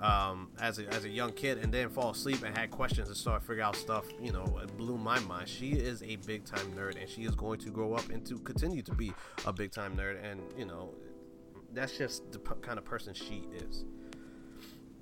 um, 0.00 0.50
as 0.60 0.78
a, 0.78 0.86
as 0.88 1.04
a 1.04 1.08
young 1.08 1.32
kid 1.32 1.58
and 1.58 1.72
then 1.72 1.88
fall 1.88 2.10
asleep 2.10 2.42
and 2.44 2.56
had 2.56 2.70
questions 2.70 3.08
and 3.08 3.16
start 3.16 3.42
figure 3.42 3.62
out 3.62 3.74
stuff 3.74 4.06
you 4.20 4.32
know 4.32 4.60
it 4.62 4.76
blew 4.76 4.96
my 4.96 5.18
mind 5.20 5.48
she 5.48 5.70
is 5.70 6.02
a 6.02 6.16
big 6.16 6.44
time 6.44 6.72
nerd 6.72 7.00
and 7.00 7.08
she 7.08 7.22
is 7.22 7.34
going 7.34 7.58
to 7.58 7.70
grow 7.70 7.94
up 7.94 8.08
and 8.10 8.24
to 8.24 8.38
continue 8.38 8.82
to 8.82 8.94
be 8.94 9.12
a 9.46 9.52
big 9.52 9.72
time 9.72 9.96
nerd 9.96 10.16
and 10.24 10.40
you 10.56 10.64
know 10.64 10.90
that's 11.72 11.98
just 11.98 12.30
the 12.32 12.38
p- 12.38 12.54
kind 12.62 12.78
of 12.78 12.84
person 12.84 13.12
she 13.12 13.44
is 13.54 13.84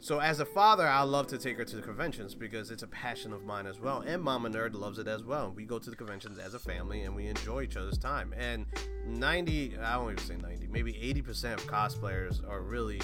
so 0.07 0.21
as 0.21 0.39
a 0.39 0.45
father 0.45 0.87
i 0.87 1.03
love 1.03 1.27
to 1.27 1.37
take 1.37 1.57
her 1.57 1.65
to 1.65 1.75
the 1.75 1.83
conventions 1.83 2.33
because 2.33 2.71
it's 2.71 2.85
a 2.85 2.87
passion 2.87 3.33
of 3.33 3.45
mine 3.45 3.67
as 3.67 3.81
well. 3.81 4.05
And 4.07 4.23
mama 4.23 4.49
nerd 4.49 4.73
loves 4.75 5.01
it 5.01 5.09
as 5.09 5.25
well. 5.25 5.53
We 5.53 5.65
go 5.65 5.81
to 5.81 5.91
the 5.91 5.97
conventions 5.97 6.39
as 6.39 6.55
a 6.55 6.61
family 6.61 7.03
and 7.03 7.17
we 7.17 7.27
enjoy 7.27 7.63
each 7.63 7.77
other's 7.77 7.99
time. 7.99 8.33
And 8.39 8.67
90 9.05 9.79
i 9.79 9.97
won't 9.97 10.13
even 10.13 10.25
say 10.25 10.37
90 10.37 10.69
maybe 10.69 10.93
80% 10.93 11.55
of 11.55 11.67
cosplayers 11.67 12.49
are 12.49 12.61
really 12.61 13.01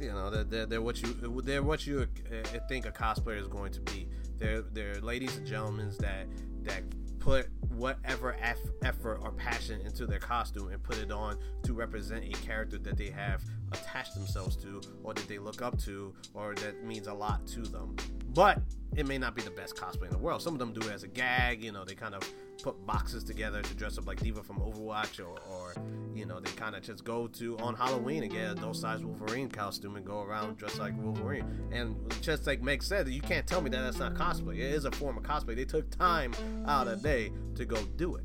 you 0.00 0.12
know 0.12 0.30
they're, 0.44 0.64
they're, 0.64 0.80
what 0.80 1.02
you 1.02 1.12
they're 1.42 1.62
what 1.62 1.86
you 1.86 2.06
uh, 2.32 2.58
think 2.66 2.86
a 2.86 2.90
cosplayer 2.90 3.38
is 3.38 3.48
going 3.48 3.72
to 3.72 3.80
be. 3.80 4.08
They're 4.38 4.62
they're 4.62 5.00
ladies 5.02 5.36
and 5.36 5.46
gentlemen 5.46 5.92
that 5.98 6.26
that 6.62 6.84
put 7.18 7.48
whatever 7.78 8.36
effort 8.82 9.20
or 9.22 9.32
passion 9.32 9.80
into 9.82 10.06
their 10.06 10.18
costume 10.18 10.68
and 10.68 10.82
put 10.82 10.98
it 10.98 11.10
on 11.10 11.38
to 11.62 11.72
represent 11.72 12.24
a 12.24 12.32
character 12.44 12.78
that 12.78 12.96
they 12.96 13.10
have 13.10 13.42
attached 13.72 14.14
themselves 14.14 14.56
to 14.56 14.80
or 15.02 15.14
that 15.14 15.28
they 15.28 15.38
look 15.38 15.62
up 15.62 15.78
to 15.78 16.12
or 16.34 16.54
that 16.56 16.84
means 16.84 17.06
a 17.06 17.14
lot 17.14 17.46
to 17.46 17.60
them. 17.60 17.96
But 18.34 18.60
it 18.96 19.06
may 19.06 19.18
not 19.18 19.34
be 19.34 19.42
the 19.42 19.50
best 19.50 19.76
cosplay 19.76 20.06
in 20.06 20.10
the 20.10 20.18
world. 20.18 20.42
Some 20.42 20.54
of 20.54 20.58
them 20.58 20.72
do 20.72 20.86
it 20.88 20.92
as 20.92 21.02
a 21.02 21.08
gag 21.08 21.62
you 21.62 21.72
know 21.72 21.84
they 21.84 21.94
kind 21.94 22.14
of 22.14 22.22
put 22.62 22.84
boxes 22.86 23.24
together 23.24 23.62
to 23.62 23.74
dress 23.74 23.98
up 23.98 24.06
like 24.06 24.20
D.Va 24.20 24.42
from 24.42 24.58
Overwatch, 24.58 25.20
or, 25.20 25.38
or 25.50 25.74
you 26.14 26.26
know, 26.26 26.40
they 26.40 26.50
kind 26.52 26.74
of 26.74 26.82
just 26.82 27.04
go 27.04 27.26
to 27.28 27.58
on 27.58 27.74
Halloween 27.74 28.22
and 28.22 28.32
get 28.32 28.48
a 28.48 28.52
adult 28.52 28.76
size 28.76 29.02
Wolverine 29.04 29.48
costume 29.48 29.96
and 29.96 30.04
go 30.04 30.22
around 30.22 30.56
dressed 30.56 30.78
like 30.78 30.94
Wolverine. 31.00 31.68
And 31.72 31.96
just 32.20 32.46
like 32.46 32.62
Meg 32.62 32.82
said, 32.82 33.08
you 33.08 33.20
can't 33.20 33.46
tell 33.46 33.60
me 33.60 33.70
that 33.70 33.80
that's 33.80 33.98
not 33.98 34.14
cosplay. 34.14 34.56
It 34.56 34.72
is 34.74 34.84
a 34.84 34.90
form 34.92 35.16
of 35.16 35.22
cosplay. 35.22 35.56
They 35.56 35.64
took 35.64 35.90
time 35.90 36.34
out 36.66 36.88
of 36.88 37.02
day 37.02 37.32
to 37.54 37.64
go 37.64 37.82
do 37.96 38.16
it. 38.16 38.24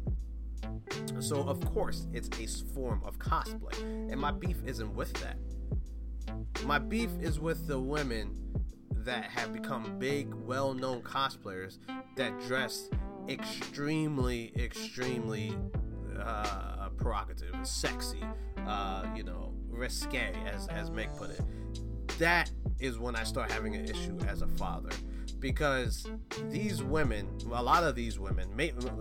So 1.19 1.41
of 1.41 1.63
course, 1.73 2.07
it's 2.13 2.29
a 2.39 2.65
form 2.73 3.01
of 3.03 3.19
cosplay, 3.19 3.79
and 4.11 4.19
my 4.19 4.31
beef 4.31 4.57
isn't 4.65 4.93
with 4.93 5.13
that. 5.21 5.37
My 6.65 6.79
beef 6.79 7.09
is 7.21 7.39
with 7.39 7.67
the 7.67 7.79
women 7.79 8.37
that 9.03 9.25
have 9.25 9.51
become 9.51 9.99
big, 9.99 10.33
well-known 10.33 11.01
cosplayers 11.01 11.77
that 12.15 12.39
dress 12.47 12.89
extremely, 13.29 14.51
extremely 14.55 15.55
uh, 16.19 16.89
prerogative, 16.97 17.55
sexy, 17.63 18.23
uh, 18.67 19.05
you 19.15 19.23
know, 19.23 19.53
risque, 19.69 20.33
as 20.45 20.67
as 20.67 20.89
Meg 20.91 21.09
put 21.17 21.29
it. 21.31 21.41
That 22.19 22.51
is 22.79 22.99
when 22.99 23.15
I 23.15 23.23
start 23.23 23.51
having 23.51 23.75
an 23.75 23.85
issue 23.85 24.17
as 24.27 24.41
a 24.41 24.47
father 24.47 24.91
because 25.43 26.07
these 26.49 26.81
women, 26.81 27.27
a 27.51 27.61
lot 27.61 27.83
of 27.83 27.95
these 27.95 28.17
women, 28.17 28.47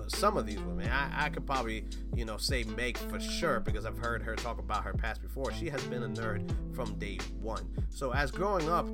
some 0.09 0.37
of 0.37 0.45
these 0.45 0.59
women, 0.59 0.89
I, 0.89 1.27
I, 1.27 1.29
could 1.29 1.47
probably, 1.47 1.85
you 2.17 2.25
know, 2.25 2.37
say 2.37 2.65
Meg 2.65 2.99
for 2.99 3.21
sure 3.21 3.61
because 3.61 3.87
I've 3.87 3.97
heard 3.97 4.25
her 4.25 4.35
talk 4.35 4.59
about 4.59 4.83
her 4.83 4.93
past 4.93 5.23
before. 5.23 5.53
She 5.53 5.69
has 5.69 5.81
been 5.85 6.03
a 6.03 6.09
nerd 6.09 6.53
from 6.75 6.99
day 6.99 7.21
one. 7.41 7.65
So 7.91 8.13
as 8.13 8.33
growing 8.33 8.69
up, 8.69 8.89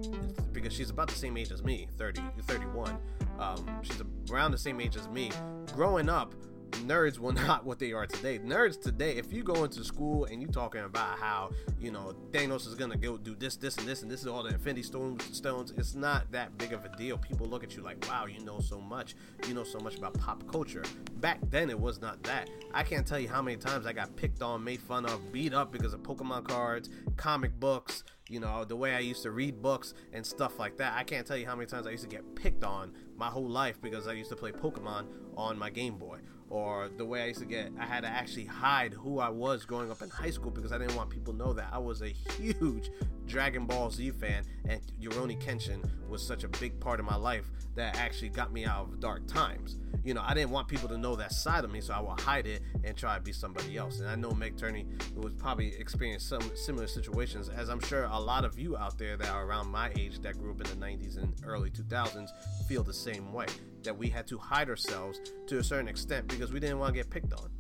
because 0.52 0.74
she's 0.74 0.90
about 0.90 1.08
the 1.08 1.14
same 1.14 1.38
age 1.38 1.50
as 1.50 1.64
me, 1.64 1.88
30, 1.96 2.20
31, 2.42 2.98
um, 3.38 3.80
she's 3.82 4.00
around 4.30 4.50
the 4.52 4.58
same 4.58 4.80
age 4.80 4.96
as 4.96 5.08
me. 5.08 5.30
Growing 5.74 6.08
up, 6.08 6.34
nerds 6.70 7.18
were 7.18 7.32
not 7.46 7.64
what 7.64 7.78
they 7.78 7.92
are 7.92 8.06
today. 8.06 8.38
Nerds 8.38 8.80
today, 8.80 9.16
if 9.16 9.32
you 9.32 9.42
go 9.42 9.64
into 9.64 9.84
school 9.84 10.24
and 10.24 10.40
you're 10.40 10.50
talking 10.50 10.82
about 10.82 11.18
how 11.18 11.50
you 11.80 11.90
know 11.90 12.14
Thanos 12.30 12.66
is 12.66 12.74
gonna 12.74 12.96
go 12.96 13.16
do 13.16 13.34
this, 13.34 13.56
this, 13.56 13.76
and 13.76 13.86
this, 13.86 14.02
and 14.02 14.10
this 14.10 14.20
is 14.20 14.26
all 14.26 14.42
the 14.42 14.50
Infinity 14.50 14.82
Stones, 14.82 15.24
stones, 15.36 15.72
it's 15.76 15.94
not 15.94 16.30
that 16.32 16.56
big 16.58 16.72
of 16.72 16.84
a 16.84 16.96
deal. 16.96 17.18
People 17.18 17.46
look 17.46 17.64
at 17.64 17.76
you 17.76 17.82
like, 17.82 18.04
wow, 18.08 18.26
you 18.26 18.44
know 18.44 18.60
so 18.60 18.80
much. 18.80 19.14
You 19.46 19.54
know 19.54 19.64
so 19.64 19.78
much 19.78 19.96
about 19.96 20.14
pop 20.18 20.46
culture. 20.50 20.84
Back 21.16 21.38
then, 21.50 21.70
it 21.70 21.78
was 21.78 22.00
not 22.00 22.22
that. 22.24 22.50
I 22.72 22.82
can't 22.82 23.06
tell 23.06 23.18
you 23.18 23.28
how 23.28 23.42
many 23.42 23.56
times 23.56 23.86
I 23.86 23.92
got 23.92 24.14
picked 24.16 24.42
on, 24.42 24.62
made 24.62 24.80
fun 24.80 25.06
of, 25.06 25.32
beat 25.32 25.54
up 25.54 25.72
because 25.72 25.94
of 25.94 26.02
Pokemon 26.02 26.44
cards, 26.48 26.88
comic 27.16 27.58
books. 27.58 28.04
You 28.30 28.40
know 28.40 28.62
the 28.62 28.76
way 28.76 28.94
I 28.94 28.98
used 28.98 29.22
to 29.22 29.30
read 29.30 29.62
books 29.62 29.94
and 30.12 30.24
stuff 30.24 30.58
like 30.58 30.76
that. 30.76 30.92
I 30.94 31.02
can't 31.02 31.26
tell 31.26 31.38
you 31.38 31.46
how 31.46 31.56
many 31.56 31.66
times 31.66 31.86
I 31.86 31.90
used 31.90 32.02
to 32.02 32.10
get 32.10 32.34
picked 32.34 32.62
on 32.62 32.92
my 33.16 33.28
whole 33.28 33.48
life 33.48 33.80
because 33.80 34.06
I 34.06 34.12
used 34.12 34.28
to 34.28 34.36
play 34.36 34.52
Pokemon 34.52 35.06
on 35.34 35.58
my 35.58 35.70
Game 35.70 35.96
Boy 35.96 36.18
or 36.50 36.88
the 36.96 37.04
way 37.04 37.22
I 37.22 37.26
used 37.26 37.40
to 37.40 37.46
get, 37.46 37.72
I 37.78 37.84
had 37.84 38.00
to 38.02 38.08
actually 38.08 38.46
hide 38.46 38.92
who 38.92 39.18
I 39.18 39.28
was 39.28 39.64
growing 39.64 39.90
up 39.90 40.02
in 40.02 40.08
high 40.08 40.30
school 40.30 40.50
because 40.50 40.72
I 40.72 40.78
didn't 40.78 40.96
want 40.96 41.10
people 41.10 41.32
to 41.32 41.38
know 41.38 41.52
that 41.52 41.68
I 41.72 41.78
was 41.78 42.02
a 42.02 42.08
huge 42.08 42.90
Dragon 43.28 43.66
Ball 43.66 43.90
Z 43.90 44.10
fan, 44.12 44.44
and 44.66 44.80
Rurouni 45.00 45.40
Kenshin 45.40 45.84
was 46.08 46.26
such 46.26 46.44
a 46.44 46.48
big 46.48 46.80
part 46.80 46.98
of 46.98 47.06
my 47.06 47.16
life 47.16 47.50
that 47.74 47.96
actually 47.96 48.30
got 48.30 48.52
me 48.52 48.64
out 48.64 48.88
of 48.88 49.00
dark 49.00 49.26
times. 49.28 49.76
You 50.02 50.14
know, 50.14 50.22
I 50.24 50.32
didn't 50.34 50.50
want 50.50 50.66
people 50.66 50.88
to 50.88 50.96
know 50.96 51.14
that 51.16 51.32
side 51.32 51.64
of 51.64 51.70
me, 51.70 51.80
so 51.80 51.92
I 51.92 52.00
would 52.00 52.20
hide 52.20 52.46
it 52.46 52.62
and 52.82 52.96
try 52.96 53.14
to 53.16 53.20
be 53.20 53.32
somebody 53.32 53.76
else. 53.76 54.00
And 54.00 54.08
I 54.08 54.14
know 54.14 54.32
Meg 54.32 54.56
Turney 54.56 54.86
was 55.14 55.34
probably 55.34 55.74
experienced 55.76 56.28
some 56.28 56.42
similar 56.54 56.86
situations, 56.86 57.50
as 57.50 57.68
I'm 57.68 57.80
sure 57.80 58.04
a 58.04 58.18
lot 58.18 58.44
of 58.44 58.58
you 58.58 58.76
out 58.76 58.98
there 58.98 59.16
that 59.16 59.28
are 59.28 59.44
around 59.44 59.68
my 59.68 59.92
age 59.96 60.20
that 60.20 60.38
grew 60.38 60.52
up 60.52 60.60
in 60.60 60.80
the 60.80 60.86
90s 60.86 61.18
and 61.18 61.34
early 61.44 61.70
2000s 61.70 62.30
feel 62.66 62.82
the 62.82 62.94
same 62.94 63.32
way. 63.32 63.46
That 63.84 63.96
we 63.96 64.08
had 64.08 64.26
to 64.28 64.38
hide 64.38 64.68
ourselves 64.68 65.20
to 65.46 65.58
a 65.58 65.64
certain 65.64 65.88
extent 65.88 66.26
because 66.26 66.52
we 66.52 66.60
didn't 66.60 66.78
want 66.78 66.94
to 66.94 66.98
get 66.98 67.10
picked 67.10 67.32
on. 67.32 67.50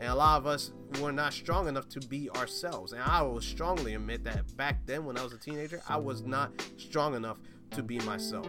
And 0.00 0.08
a 0.08 0.14
lot 0.14 0.38
of 0.38 0.46
us 0.46 0.72
were 0.98 1.12
not 1.12 1.34
strong 1.34 1.68
enough 1.68 1.86
to 1.90 2.00
be 2.00 2.30
ourselves. 2.30 2.92
And 2.92 3.02
I 3.02 3.20
will 3.20 3.42
strongly 3.42 3.94
admit 3.94 4.24
that 4.24 4.56
back 4.56 4.86
then, 4.86 5.04
when 5.04 5.18
I 5.18 5.22
was 5.22 5.34
a 5.34 5.38
teenager, 5.38 5.82
I 5.86 5.98
was 5.98 6.22
not 6.22 6.50
strong 6.78 7.14
enough 7.14 7.38
to 7.72 7.82
be 7.82 7.98
myself. 8.00 8.48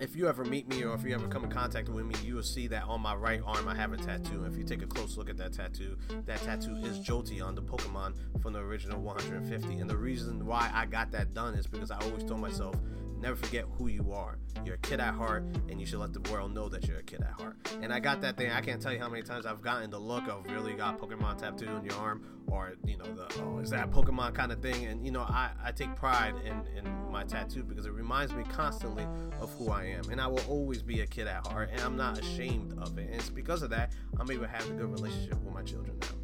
If 0.00 0.14
you 0.14 0.28
ever 0.28 0.44
meet 0.44 0.68
me 0.68 0.84
or 0.84 0.94
if 0.94 1.02
you 1.02 1.12
ever 1.12 1.26
come 1.26 1.42
in 1.42 1.50
contact 1.50 1.88
with 1.88 2.06
me, 2.06 2.14
you 2.24 2.36
will 2.36 2.42
see 2.42 2.68
that 2.68 2.84
on 2.84 3.02
my 3.02 3.14
right 3.16 3.42
arm 3.44 3.68
I 3.68 3.74
have 3.74 3.92
a 3.92 3.96
tattoo. 3.96 4.44
If 4.44 4.56
you 4.56 4.62
take 4.62 4.80
a 4.82 4.86
close 4.86 5.16
look 5.16 5.28
at 5.28 5.36
that 5.38 5.52
tattoo, 5.52 5.98
that 6.24 6.40
tattoo 6.42 6.76
is 6.76 7.00
Jolteon, 7.00 7.56
the 7.56 7.62
Pokemon 7.62 8.14
from 8.40 8.52
the 8.52 8.60
original 8.60 9.00
150. 9.02 9.80
And 9.80 9.90
the 9.90 9.96
reason 9.96 10.46
why 10.46 10.70
I 10.72 10.86
got 10.86 11.10
that 11.10 11.34
done 11.34 11.54
is 11.54 11.66
because 11.66 11.90
I 11.90 11.98
always 11.98 12.22
told 12.22 12.40
myself 12.40 12.76
Never 13.20 13.36
forget 13.36 13.66
who 13.76 13.88
you 13.88 14.12
are. 14.12 14.38
You're 14.64 14.76
a 14.76 14.78
kid 14.78 14.98
at 14.98 15.12
heart, 15.12 15.44
and 15.68 15.78
you 15.78 15.86
should 15.86 15.98
let 15.98 16.14
the 16.14 16.20
world 16.30 16.54
know 16.54 16.70
that 16.70 16.88
you're 16.88 17.00
a 17.00 17.02
kid 17.02 17.20
at 17.20 17.32
heart. 17.32 17.56
And 17.82 17.92
I 17.92 18.00
got 18.00 18.22
that 18.22 18.38
thing. 18.38 18.50
I 18.50 18.62
can't 18.62 18.80
tell 18.80 18.92
you 18.92 18.98
how 18.98 19.10
many 19.10 19.22
times 19.22 19.44
I've 19.44 19.60
gotten 19.60 19.90
the 19.90 19.98
look 19.98 20.26
of 20.26 20.46
really 20.50 20.72
got 20.72 20.98
Pokemon 20.98 21.36
tattooed 21.36 21.68
on 21.68 21.84
your 21.84 21.94
arm, 21.96 22.24
or 22.46 22.72
you 22.86 22.96
know, 22.96 23.04
the 23.04 23.28
oh, 23.42 23.58
is 23.58 23.68
that 23.70 23.90
Pokemon 23.90 24.34
kind 24.34 24.52
of 24.52 24.62
thing. 24.62 24.86
And 24.86 25.04
you 25.04 25.12
know, 25.12 25.20
I, 25.20 25.50
I 25.62 25.70
take 25.70 25.94
pride 25.96 26.34
in, 26.44 26.62
in 26.76 27.10
my 27.10 27.24
tattoo 27.24 27.62
because 27.62 27.84
it 27.84 27.92
reminds 27.92 28.32
me 28.32 28.42
constantly 28.44 29.06
of 29.38 29.52
who 29.54 29.70
I 29.70 29.84
am, 29.84 30.08
and 30.10 30.18
I 30.18 30.26
will 30.26 30.44
always 30.48 30.82
be 30.82 31.00
a 31.02 31.06
kid 31.06 31.26
at 31.26 31.46
heart, 31.46 31.68
and 31.72 31.80
I'm 31.82 31.96
not 31.96 32.18
ashamed 32.18 32.78
of 32.78 32.98
it. 32.98 33.10
And 33.10 33.16
it's 33.16 33.28
because 33.28 33.62
of 33.62 33.68
that 33.70 33.92
I'm 34.18 34.30
able 34.30 34.44
to 34.44 34.48
have 34.48 34.66
a 34.66 34.72
good 34.72 34.90
relationship 34.90 35.38
with 35.42 35.52
my 35.52 35.62
children 35.62 35.98
now 36.00 36.20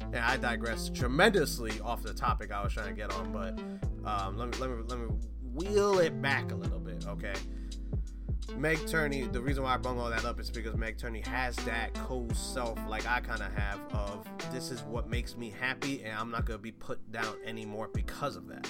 and 0.00 0.16
I 0.16 0.36
digress 0.36 0.90
tremendously 0.90 1.80
off 1.80 2.02
the 2.02 2.14
topic 2.14 2.52
I 2.52 2.62
was 2.62 2.72
trying 2.72 2.88
to 2.88 2.94
get 2.94 3.12
on, 3.12 3.32
but 3.32 3.58
um, 4.08 4.36
let 4.36 4.48
me 4.48 4.58
let 4.58 4.70
me 4.70 4.76
let 4.86 4.98
me 4.98 5.06
wheel 5.56 5.98
it 5.98 6.20
back 6.22 6.52
a 6.52 6.54
little 6.54 6.78
bit, 6.78 7.04
okay? 7.06 7.34
Meg 8.56 8.78
Turney, 8.86 9.22
the 9.22 9.40
reason 9.40 9.64
why 9.64 9.74
I 9.74 9.76
brought 9.76 9.96
all 9.96 10.08
that 10.08 10.24
up 10.24 10.38
is 10.38 10.50
because 10.50 10.76
Meg 10.76 10.98
Turney 10.98 11.20
has 11.22 11.56
that 11.56 11.92
cold 11.94 12.36
self, 12.36 12.78
like 12.88 13.04
I 13.06 13.20
kind 13.20 13.42
of 13.42 13.52
have, 13.54 13.80
of 13.92 14.24
this 14.52 14.70
is 14.70 14.82
what 14.84 15.08
makes 15.10 15.36
me 15.36 15.52
happy, 15.58 16.04
and 16.04 16.16
I'm 16.16 16.30
not 16.30 16.44
gonna 16.44 16.58
be 16.58 16.70
put 16.72 17.10
down 17.10 17.34
anymore 17.44 17.88
because 17.92 18.36
of 18.36 18.46
that. 18.48 18.68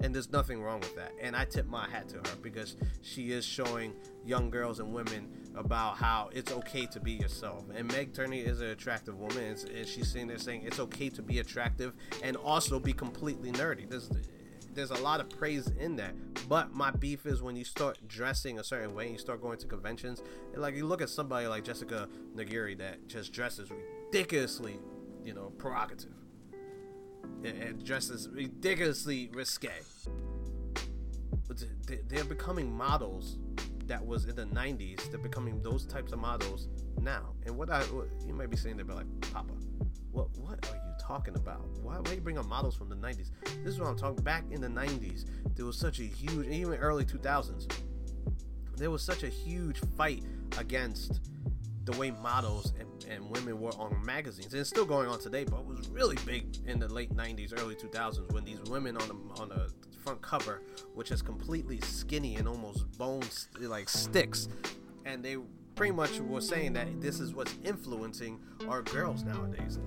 and 0.00 0.14
there's 0.14 0.30
nothing 0.30 0.60
wrong 0.60 0.80
with 0.80 0.94
that. 0.96 1.12
And 1.20 1.34
I 1.34 1.46
tip 1.46 1.66
my 1.66 1.88
hat 1.88 2.08
to 2.10 2.16
her 2.16 2.36
because 2.42 2.76
she 3.00 3.32
is 3.32 3.42
showing 3.44 3.94
young 4.24 4.50
girls 4.50 4.78
and 4.78 4.92
women 4.92 5.30
about 5.56 5.96
how 5.96 6.28
it's 6.32 6.52
okay 6.52 6.84
to 6.86 7.00
be 7.00 7.12
yourself. 7.12 7.64
And 7.74 7.90
Meg 7.90 8.12
Turney 8.12 8.40
is 8.40 8.60
an 8.60 8.68
attractive 8.68 9.16
woman, 9.18 9.56
and 9.74 9.88
she's 9.88 10.10
sitting 10.12 10.26
there 10.26 10.36
saying 10.38 10.62
it's 10.64 10.78
okay 10.80 11.08
to 11.10 11.22
be 11.22 11.38
attractive 11.38 11.94
and 12.22 12.36
also 12.36 12.78
be 12.78 12.92
completely 12.92 13.50
nerdy. 13.52 13.88
There's 13.88 14.10
there's 14.74 14.90
a 14.90 15.02
lot 15.02 15.20
of 15.20 15.28
praise 15.28 15.68
in 15.78 15.96
that. 15.96 16.14
But 16.48 16.72
my 16.72 16.90
beef 16.90 17.26
is 17.26 17.42
when 17.42 17.56
you 17.56 17.64
start 17.64 17.98
dressing 18.06 18.58
a 18.58 18.64
certain 18.64 18.94
way 18.94 19.04
and 19.04 19.12
you 19.12 19.18
start 19.18 19.40
going 19.40 19.58
to 19.58 19.66
conventions. 19.66 20.22
And 20.52 20.62
like 20.62 20.74
you 20.74 20.86
look 20.86 21.02
at 21.02 21.08
somebody 21.08 21.46
like 21.46 21.64
Jessica 21.64 22.08
Nigri 22.34 22.76
that 22.78 23.06
just 23.08 23.32
dresses 23.32 23.70
ridiculously, 23.70 24.78
you 25.24 25.34
know, 25.34 25.52
provocative. 25.58 26.12
And 27.44 27.84
dresses 27.84 28.28
ridiculously 28.28 29.30
risque. 29.32 29.68
But 31.46 31.62
they're 32.08 32.24
becoming 32.24 32.74
models 32.74 33.38
that 33.86 34.04
was 34.04 34.24
in 34.24 34.34
the 34.34 34.46
90s. 34.46 35.10
They're 35.10 35.18
becoming 35.18 35.60
those 35.62 35.84
types 35.84 36.12
of 36.12 36.18
models 36.18 36.68
now. 37.00 37.34
And 37.44 37.56
what 37.56 37.70
I, 37.70 37.82
you 38.26 38.32
might 38.32 38.50
be 38.50 38.56
saying, 38.56 38.76
they're 38.76 38.86
like, 38.86 39.20
Papa, 39.32 39.52
what, 40.10 40.28
what 40.38 40.66
are 40.68 40.76
you 40.76 40.83
talking 41.06 41.34
about? 41.34 41.66
Why, 41.82 41.98
why 41.98 42.12
you 42.12 42.20
bring 42.20 42.38
up 42.38 42.46
models 42.46 42.74
from 42.74 42.88
the 42.88 42.96
90s? 42.96 43.30
This 43.62 43.74
is 43.74 43.80
what 43.80 43.88
I'm 43.88 43.96
talking. 43.96 44.22
Back 44.22 44.44
in 44.50 44.60
the 44.60 44.68
90s, 44.68 45.26
there 45.54 45.66
was 45.66 45.78
such 45.78 46.00
a 46.00 46.04
huge, 46.04 46.46
even 46.46 46.74
early 46.74 47.04
2000s, 47.04 47.70
there 48.76 48.90
was 48.90 49.02
such 49.02 49.22
a 49.22 49.28
huge 49.28 49.78
fight 49.96 50.24
against 50.58 51.20
the 51.84 51.92
way 51.98 52.10
models 52.10 52.72
and, 52.80 52.88
and 53.10 53.30
women 53.30 53.60
were 53.60 53.72
on 53.72 54.04
magazines. 54.04 54.52
And 54.52 54.60
it's 54.60 54.70
still 54.70 54.86
going 54.86 55.08
on 55.08 55.18
today, 55.18 55.44
but 55.44 55.60
it 55.60 55.66
was 55.66 55.88
really 55.88 56.16
big 56.24 56.56
in 56.66 56.78
the 56.78 56.88
late 56.88 57.14
90s, 57.14 57.52
early 57.60 57.74
2000s 57.74 58.32
when 58.32 58.44
these 58.44 58.60
women 58.70 58.96
on 58.96 59.08
the, 59.08 59.42
on 59.42 59.48
the 59.50 59.70
front 60.02 60.22
cover, 60.22 60.62
which 60.94 61.10
is 61.10 61.20
completely 61.20 61.80
skinny 61.80 62.36
and 62.36 62.48
almost 62.48 62.90
bones 62.98 63.48
like 63.60 63.88
sticks, 63.88 64.48
and 65.04 65.22
they 65.22 65.36
pretty 65.74 65.92
much 65.92 66.20
were 66.20 66.40
saying 66.40 66.72
that 66.72 67.00
this 67.00 67.20
is 67.20 67.34
what's 67.34 67.54
influencing 67.64 68.38
our 68.68 68.82
girls 68.82 69.24
nowadays 69.24 69.78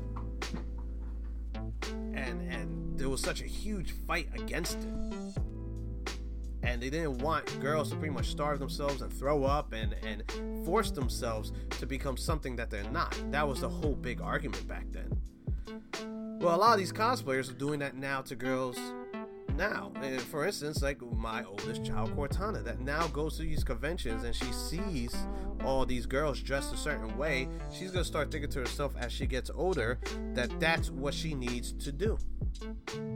there 2.97 3.09
was 3.09 3.21
such 3.21 3.41
a 3.41 3.45
huge 3.45 3.91
fight 4.05 4.29
against 4.33 4.79
it. 4.79 5.41
And 6.63 6.81
they 6.81 6.89
didn't 6.89 7.19
want 7.19 7.59
girls 7.61 7.91
to 7.91 7.95
pretty 7.95 8.13
much 8.13 8.27
starve 8.27 8.59
themselves 8.59 9.01
and 9.01 9.13
throw 9.13 9.45
up 9.45 9.71
and 9.73 9.95
and 10.03 10.23
force 10.65 10.91
themselves 10.91 11.53
to 11.79 11.85
become 11.85 12.17
something 12.17 12.55
that 12.57 12.69
they're 12.69 12.89
not. 12.91 13.15
That 13.31 13.47
was 13.47 13.61
the 13.61 13.69
whole 13.69 13.95
big 13.95 14.21
argument 14.21 14.67
back 14.67 14.85
then. 14.91 16.39
Well 16.41 16.55
a 16.55 16.57
lot 16.57 16.73
of 16.73 16.79
these 16.79 16.91
cosplayers 16.91 17.49
are 17.49 17.55
doing 17.55 17.79
that 17.79 17.95
now 17.95 18.21
to 18.21 18.35
girls 18.35 18.77
now. 19.55 19.91
And 20.01 20.21
For 20.21 20.45
instance, 20.45 20.81
like 20.81 21.01
my 21.01 21.43
oldest 21.43 21.83
child, 21.83 22.15
Cortana, 22.15 22.63
that 22.63 22.79
now 22.79 23.07
goes 23.07 23.37
to 23.37 23.43
these 23.43 23.63
conventions 23.63 24.23
and 24.23 24.35
she 24.35 24.51
sees 24.51 25.15
all 25.63 25.85
these 25.85 26.05
girls 26.05 26.39
dressed 26.41 26.73
a 26.73 26.77
certain 26.77 27.17
way. 27.17 27.47
She's 27.71 27.91
gonna 27.91 28.05
start 28.05 28.31
thinking 28.31 28.49
to 28.51 28.59
herself 28.59 28.93
as 28.97 29.11
she 29.11 29.25
gets 29.25 29.49
older 29.53 29.99
that 30.33 30.59
that's 30.59 30.89
what 30.89 31.13
she 31.13 31.33
needs 31.33 31.73
to 31.73 31.91
do. 31.91 32.17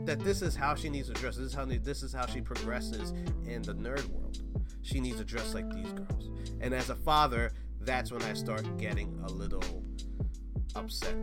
That 0.04 0.20
this 0.20 0.42
is 0.42 0.54
how 0.54 0.74
she 0.74 0.88
needs 0.88 1.08
to 1.08 1.14
dress. 1.14 1.36
This 1.36 1.46
is 1.46 1.54
how 1.54 1.64
this 1.64 2.02
is 2.02 2.12
how 2.12 2.26
she 2.26 2.40
progresses 2.40 3.10
in 3.46 3.62
the 3.62 3.74
nerd 3.74 4.06
world. 4.08 4.38
She 4.82 5.00
needs 5.00 5.18
to 5.18 5.24
dress 5.24 5.54
like 5.54 5.72
these 5.72 5.92
girls. 5.92 6.30
And 6.60 6.74
as 6.74 6.90
a 6.90 6.96
father, 6.96 7.52
that's 7.80 8.12
when 8.12 8.22
I 8.22 8.34
start 8.34 8.76
getting 8.78 9.18
a 9.24 9.28
little 9.30 9.84
upset. 10.74 11.14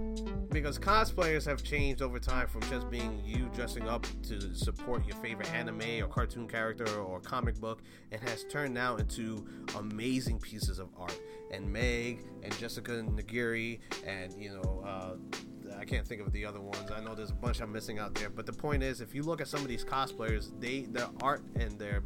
Because 0.49 0.77
cosplayers 0.79 1.45
have 1.45 1.63
changed 1.63 2.01
over 2.01 2.19
time 2.19 2.47
from 2.47 2.61
just 2.63 2.89
being 2.89 3.21
you 3.25 3.49
dressing 3.53 3.87
up 3.87 4.05
to 4.23 4.53
support 4.53 5.05
your 5.05 5.15
favorite 5.17 5.51
anime 5.53 6.01
or 6.01 6.07
cartoon 6.07 6.47
character 6.47 6.99
or 6.99 7.19
comic 7.19 7.59
book. 7.59 7.81
And 8.11 8.21
has 8.21 8.43
turned 8.45 8.73
now 8.73 8.97
into 8.97 9.45
amazing 9.77 10.39
pieces 10.39 10.79
of 10.79 10.89
art. 10.97 11.19
And 11.51 11.71
meg 11.71 12.25
and 12.43 12.55
jessica 12.59 12.91
Nigri 12.91 13.79
and 14.05 14.33
you 14.39 14.51
know 14.51 14.83
uh, 14.85 15.15
I 15.79 15.85
can't 15.85 16.07
think 16.07 16.21
of 16.21 16.31
the 16.31 16.45
other 16.45 16.59
ones. 16.59 16.91
I 16.91 16.99
know 17.01 17.15
there's 17.15 17.31
a 17.31 17.35
bunch 17.35 17.61
I'm 17.61 17.71
missing 17.71 17.99
out 17.99 18.13
there, 18.15 18.29
but 18.29 18.45
the 18.45 18.53
point 18.53 18.83
is, 18.83 19.01
if 19.01 19.15
you 19.15 19.23
look 19.23 19.41
at 19.41 19.47
some 19.47 19.61
of 19.61 19.67
these 19.67 19.85
cosplayers, 19.85 20.51
they 20.59 20.81
their 20.81 21.07
art 21.21 21.41
and 21.55 21.77
their 21.79 22.03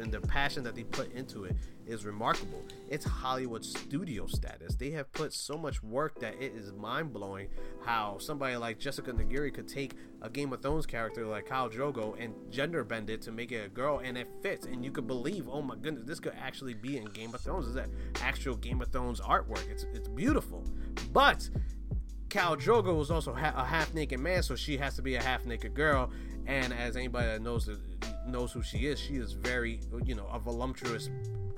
and 0.00 0.12
the 0.12 0.20
passion 0.20 0.62
that 0.64 0.74
they 0.74 0.84
put 0.84 1.12
into 1.12 1.44
it 1.44 1.56
is 1.86 2.04
remarkable. 2.04 2.62
It's 2.88 3.04
Hollywood 3.04 3.64
studio 3.64 4.26
status. 4.26 4.74
They 4.74 4.90
have 4.90 5.12
put 5.12 5.32
so 5.32 5.56
much 5.56 5.82
work 5.82 6.20
that 6.20 6.34
it 6.40 6.52
is 6.54 6.72
mind 6.72 7.12
blowing 7.12 7.48
how 7.84 8.18
somebody 8.18 8.56
like 8.56 8.78
Jessica 8.78 9.12
Nigri 9.12 9.52
could 9.52 9.68
take 9.68 9.94
a 10.20 10.30
Game 10.30 10.52
of 10.52 10.62
Thrones 10.62 10.86
character 10.86 11.26
like 11.26 11.46
Khal 11.48 11.72
Drogo 11.72 12.14
and 12.22 12.34
gender 12.50 12.84
bend 12.84 13.10
it 13.10 13.22
to 13.22 13.32
make 13.32 13.52
it 13.52 13.66
a 13.66 13.68
girl 13.68 13.98
and 13.98 14.16
it 14.16 14.28
fits. 14.42 14.66
And 14.66 14.84
you 14.84 14.90
could 14.90 15.06
believe, 15.06 15.48
oh 15.50 15.62
my 15.62 15.76
goodness, 15.76 16.04
this 16.06 16.20
could 16.20 16.34
actually 16.40 16.74
be 16.74 16.98
in 16.98 17.04
Game 17.06 17.34
of 17.34 17.40
Thrones. 17.40 17.66
Is 17.66 17.74
that 17.74 17.88
actual 18.22 18.56
Game 18.56 18.80
of 18.80 18.92
Thrones 18.92 19.20
artwork? 19.20 19.68
It's, 19.68 19.84
it's 19.92 20.08
beautiful. 20.08 20.64
But 21.12 21.48
Khal 22.28 22.56
Drogo 22.56 22.96
was 22.96 23.10
also 23.10 23.34
ha- 23.34 23.54
a 23.56 23.64
half 23.64 23.92
naked 23.92 24.20
man, 24.20 24.42
so 24.42 24.56
she 24.56 24.78
has 24.78 24.96
to 24.96 25.02
be 25.02 25.16
a 25.16 25.22
half 25.22 25.44
naked 25.44 25.74
girl. 25.74 26.10
And 26.46 26.72
as 26.72 26.96
anybody 26.96 27.26
that 27.26 27.42
knows 27.42 27.68
knows 28.26 28.52
who 28.52 28.62
she 28.62 28.86
is, 28.86 28.98
she 28.98 29.14
is 29.14 29.32
very, 29.32 29.80
you 30.04 30.14
know, 30.14 30.26
a 30.32 30.38
voluptuous 30.38 31.10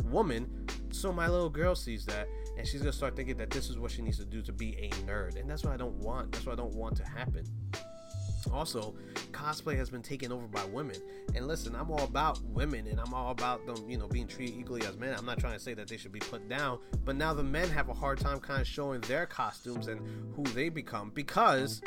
woman. 0.05 0.68
So 0.90 1.12
my 1.12 1.29
little 1.29 1.50
girl 1.50 1.74
sees 1.74 2.05
that 2.07 2.29
and 2.57 2.66
she's 2.66 2.81
gonna 2.81 2.92
start 2.92 3.16
thinking 3.16 3.37
that 3.38 3.50
this 3.50 3.68
is 3.68 3.79
what 3.79 3.90
she 3.90 4.03
needs 4.03 4.18
to 4.18 4.24
do 4.24 4.42
to 4.42 4.53
be 4.53 4.77
a 4.77 4.88
nerd. 5.07 5.38
And 5.40 5.48
that's 5.48 5.64
what 5.64 5.72
I 5.72 5.77
don't 5.77 5.96
want. 5.96 6.33
That's 6.33 6.46
what 6.46 6.53
I 6.53 6.57
don't 6.57 6.74
want 6.74 6.96
to 6.96 7.05
happen. 7.05 7.44
Also, 8.53 8.94
cosplay 9.33 9.77
has 9.77 9.90
been 9.90 10.03
taken 10.03 10.31
over 10.31 10.46
by 10.46 10.64
women. 10.66 10.96
And 11.35 11.48
listen, 11.48 11.74
I'm 11.74 11.90
all 11.90 12.05
about 12.05 12.42
women 12.44 12.87
and 12.87 13.00
I'm 13.00 13.14
all 13.14 13.31
about 13.31 13.66
them, 13.66 13.88
you 13.88 13.96
know, 13.96 14.07
being 14.07 14.27
treated 14.27 14.57
equally 14.59 14.83
as 14.87 14.96
men. 14.96 15.14
I'm 15.16 15.24
not 15.24 15.38
trying 15.38 15.55
to 15.55 15.59
say 15.59 15.74
that 15.74 15.88
they 15.88 15.96
should 15.96 16.12
be 16.12 16.20
put 16.20 16.48
down, 16.48 16.79
but 17.05 17.16
now 17.16 17.33
the 17.35 17.42
men 17.42 17.68
have 17.70 17.88
a 17.88 17.94
hard 17.94 18.18
time 18.18 18.38
kind 18.40 18.61
of 18.61 18.66
showing 18.66 19.00
their 19.03 19.27
costumes 19.27 19.88
and 19.88 20.00
who 20.35 20.44
they 20.53 20.68
become 20.68 21.11
because 21.14 21.81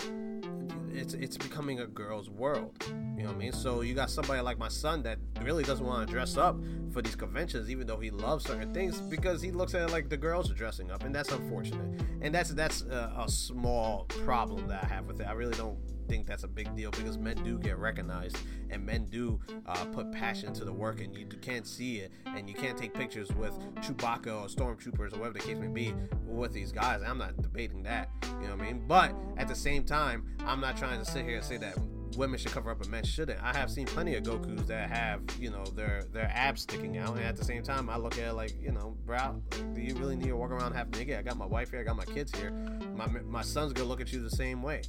it's 0.97 1.13
it's 1.13 1.38
becoming 1.38 1.79
a 1.79 1.88
girl's 1.88 2.29
world. 2.29 2.75
You 2.89 3.23
know 3.23 3.29
what 3.29 3.36
I 3.36 3.39
mean? 3.39 3.53
So 3.53 3.81
you 3.81 3.93
got 3.93 4.10
somebody 4.10 4.41
like 4.41 4.57
my 4.57 4.67
son 4.67 5.03
that 5.03 5.19
really 5.41 5.63
doesn't 5.63 5.86
want 5.86 6.07
to 6.07 6.12
dress 6.12 6.38
up 6.38 6.57
for 6.91 7.01
these 7.01 7.15
conventions, 7.15 7.69
even 7.69 7.86
though 7.88 7.99
he 7.99 8.10
loves 8.10 8.45
certain 8.45 8.73
things, 8.73 8.99
because 8.99 9.41
he 9.41 9.51
looks 9.51 9.73
at 9.75 9.83
it 9.83 9.91
like 9.91 10.10
the 10.10 10.17
girls 10.17 10.49
are 10.51 10.55
dressing 10.55 10.91
up, 10.91 11.03
and 11.03 11.13
that's 11.13 11.31
unfortunate. 11.31 12.01
And 12.21 12.33
that's 12.33 12.49
that's 12.49 12.81
a, 12.81 13.13
a 13.17 13.29
small 13.29 14.05
problem 14.25 14.67
that 14.67 14.83
I 14.83 14.88
have 14.88 15.05
with 15.05 15.21
it. 15.21 15.27
I 15.27 15.33
really 15.33 15.55
don't 15.55 15.77
think 16.08 16.26
that's 16.26 16.43
a 16.43 16.48
big 16.48 16.76
deal 16.76 16.91
because 16.91 17.17
men 17.17 17.36
do 17.43 17.58
get 17.58 17.78
recognized 17.78 18.38
and 18.70 18.86
men 18.86 19.06
do 19.10 19.39
uh, 19.65 19.86
put 19.86 20.12
passion 20.12 20.54
to 20.54 20.65
the 20.65 20.74
work 20.74 21.02
and 21.02 21.15
you 21.15 21.26
can't 21.41 21.67
see 21.67 21.98
it 21.98 22.12
and 22.26 22.50
you 22.50 22.56
can't 22.56 22.78
take 22.78 22.93
pictures 22.93 23.30
with 23.34 23.54
Chewbacca 23.76 24.28
or 24.28 24.48
stormtroopers 24.48 25.13
or 25.13 25.20
whatever 25.20 25.34
the 25.34 25.39
case 25.39 25.58
may 25.58 25.67
be 25.67 25.93
with 26.26 26.54
these 26.54 26.72
guys. 26.72 27.02
I'm 27.06 27.17
not 27.17 27.41
debating 27.41 27.84
that, 27.84 28.10
you 28.41 28.48
know 28.48 28.56
what 28.56 28.63
I 28.63 28.72
mean? 28.72 28.84
But 28.88 29.15
at 29.38 29.48
the 29.48 29.56
same 29.56 29.84
time, 29.84 30.26
I'm 30.46 30.62
not 30.62 30.78
trying 30.78 31.00
to 31.00 31.06
sit 31.06 31.26
here 31.26 31.38
and 31.38 31.46
say 31.46 31.58
that 31.58 31.78
women 32.17 32.39
should 32.39 32.51
cover 32.51 32.71
up 32.71 32.82
and 32.82 32.89
men 32.89 33.03
shouldn't. 33.03 33.41
I 33.41 33.56
have 33.56 33.69
seen 33.69 33.86
plenty 33.86 34.15
of 34.15 34.23
Goku's 34.23 34.67
that 34.67 34.89
have, 34.89 35.21
you 35.39 35.49
know, 35.49 35.63
their 35.75 36.03
their 36.12 36.32
abs 36.34 36.63
sticking 36.63 36.97
out, 36.97 37.15
and 37.15 37.23
at 37.25 37.38
the 37.38 37.45
same 37.45 37.63
time, 37.63 37.89
I 37.89 37.97
look 37.97 38.17
at 38.17 38.27
it 38.27 38.34
like, 38.34 38.60
you 38.62 38.71
know, 38.71 38.97
bro, 39.06 39.41
do 39.73 39.82
you 39.82 39.95
really 39.95 40.15
need 40.15 40.27
to 40.27 40.36
walk 40.36 40.51
around 40.51 40.73
half 40.73 40.89
naked? 40.89 41.17
I 41.17 41.21
got 41.21 41.38
my 41.38 41.45
wife 41.45 41.71
here, 41.71 41.80
I 41.80 41.84
got 41.84 41.95
my 41.95 42.06
kids 42.06 42.38
here. 42.38 42.51
My 42.95 43.08
my 43.08 43.43
son's 43.43 43.73
gonna 43.73 43.88
look 43.88 44.01
at 44.01 44.12
you 44.12 44.21
the 44.21 44.30
same 44.30 44.62
way. 44.62 44.82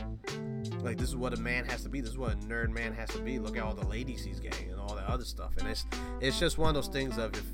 Like 0.80 0.96
this 0.96 1.08
is 1.08 1.16
what 1.16 1.34
a 1.34 1.40
man 1.40 1.66
has 1.66 1.82
to 1.82 1.88
be. 1.88 2.00
This 2.00 2.10
is 2.10 2.18
what 2.18 2.32
a 2.32 2.36
nerd 2.36 2.70
man 2.70 2.94
has 2.94 3.10
to 3.10 3.18
be. 3.18 3.38
Look 3.38 3.56
at 3.56 3.62
all 3.62 3.74
the 3.74 3.86
ladies 3.86 4.24
he's 4.24 4.40
getting 4.40 4.70
and 4.70 4.80
all 4.80 4.94
that 4.94 5.06
other 5.06 5.24
stuff. 5.24 5.52
And 5.58 5.68
it's 5.68 5.86
it's 6.20 6.38
just 6.38 6.58
one 6.58 6.70
of 6.70 6.74
those 6.74 6.88
things 6.88 7.18
of 7.18 7.34
if 7.34 7.44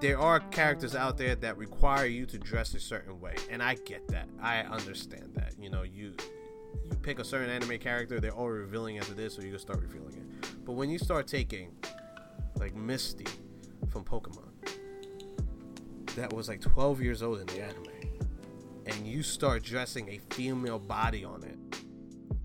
there 0.00 0.18
are 0.18 0.40
characters 0.40 0.94
out 0.94 1.16
there 1.16 1.34
that 1.34 1.56
require 1.56 2.06
you 2.06 2.26
to 2.26 2.38
dress 2.38 2.74
a 2.74 2.80
certain 2.80 3.20
way, 3.20 3.34
and 3.50 3.62
I 3.62 3.74
get 3.74 4.06
that. 4.08 4.28
I 4.40 4.60
understand 4.60 5.32
that. 5.34 5.54
You 5.58 5.70
know, 5.70 5.82
you 5.82 6.14
you 6.14 6.37
pick 7.02 7.18
a 7.18 7.24
certain 7.24 7.50
anime 7.50 7.78
character, 7.78 8.20
they're 8.20 8.32
all 8.32 8.48
revealing 8.48 8.98
as 8.98 9.08
it 9.10 9.18
is, 9.18 9.34
so 9.34 9.42
you 9.42 9.50
can 9.50 9.58
start 9.58 9.80
revealing 9.80 10.14
it. 10.14 10.64
But 10.64 10.72
when 10.72 10.90
you 10.90 10.98
start 10.98 11.26
taking 11.26 11.72
like 12.56 12.74
Misty 12.74 13.26
from 13.90 14.04
Pokemon, 14.04 14.48
that 16.16 16.32
was 16.32 16.48
like 16.48 16.60
12 16.60 17.00
years 17.00 17.22
old 17.22 17.40
in 17.40 17.46
the 17.46 17.62
anime, 17.62 17.86
and 18.86 19.06
you 19.06 19.22
start 19.22 19.62
dressing 19.62 20.08
a 20.08 20.18
female 20.34 20.78
body 20.78 21.24
on 21.24 21.44
it, 21.44 21.56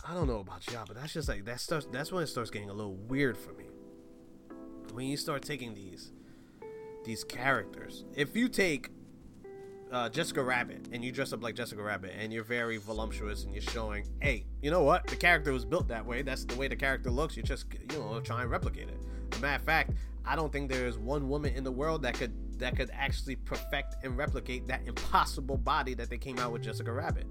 I 0.07 0.13
don't 0.13 0.27
know 0.27 0.39
about 0.39 0.69
y'all, 0.71 0.83
but 0.85 0.97
that's 0.97 1.13
just 1.13 1.29
like 1.29 1.45
that 1.45 1.61
starts. 1.61 1.87
That's 1.91 2.11
when 2.11 2.23
it 2.23 2.27
starts 2.27 2.49
getting 2.49 2.69
a 2.69 2.73
little 2.73 2.95
weird 2.95 3.37
for 3.37 3.53
me. 3.53 3.65
When 4.93 5.07
you 5.07 5.17
start 5.17 5.43
taking 5.43 5.73
these 5.73 6.11
these 7.05 7.23
characters, 7.23 8.05
if 8.15 8.35
you 8.35 8.49
take 8.49 8.89
uh, 9.93 10.09
Jessica 10.09 10.43
Rabbit 10.43 10.89
and 10.91 11.05
you 11.05 11.11
dress 11.11 11.33
up 11.33 11.43
like 11.43 11.55
Jessica 11.55 11.81
Rabbit 11.81 12.13
and 12.17 12.33
you're 12.33 12.43
very 12.43 12.77
voluptuous 12.77 13.43
and 13.43 13.53
you're 13.53 13.61
showing, 13.61 14.05
hey, 14.21 14.45
you 14.61 14.71
know 14.71 14.81
what? 14.81 15.05
The 15.07 15.15
character 15.15 15.53
was 15.53 15.65
built 15.65 15.87
that 15.89 16.05
way. 16.05 16.23
That's 16.23 16.45
the 16.45 16.55
way 16.55 16.67
the 16.67 16.75
character 16.75 17.11
looks. 17.11 17.37
You 17.37 17.43
just, 17.43 17.65
you 17.91 17.99
know, 17.99 18.19
try 18.19 18.41
and 18.41 18.49
replicate 18.49 18.89
it. 18.89 18.97
As 19.31 19.37
a 19.37 19.41
matter 19.41 19.55
of 19.55 19.65
fact, 19.65 19.91
I 20.25 20.35
don't 20.35 20.51
think 20.51 20.71
there 20.71 20.87
is 20.87 20.97
one 20.97 21.29
woman 21.29 21.53
in 21.53 21.63
the 21.63 21.71
world 21.71 22.01
that 22.03 22.15
could 22.15 22.33
that 22.59 22.75
could 22.75 22.89
actually 22.93 23.35
perfect 23.35 23.95
and 24.03 24.17
replicate 24.17 24.67
that 24.67 24.81
impossible 24.85 25.57
body 25.57 25.93
that 25.95 26.09
they 26.09 26.17
came 26.17 26.39
out 26.39 26.51
with 26.51 26.63
Jessica 26.63 26.91
Rabbit. 26.91 27.25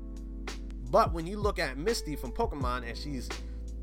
But 0.91 1.13
when 1.13 1.27
you 1.27 1.39
look 1.39 1.59
at 1.59 1.79
Misty 1.79 2.17
from 2.17 2.33
Pokemon 2.33 2.87
and 2.87 2.97
she's 2.97 3.29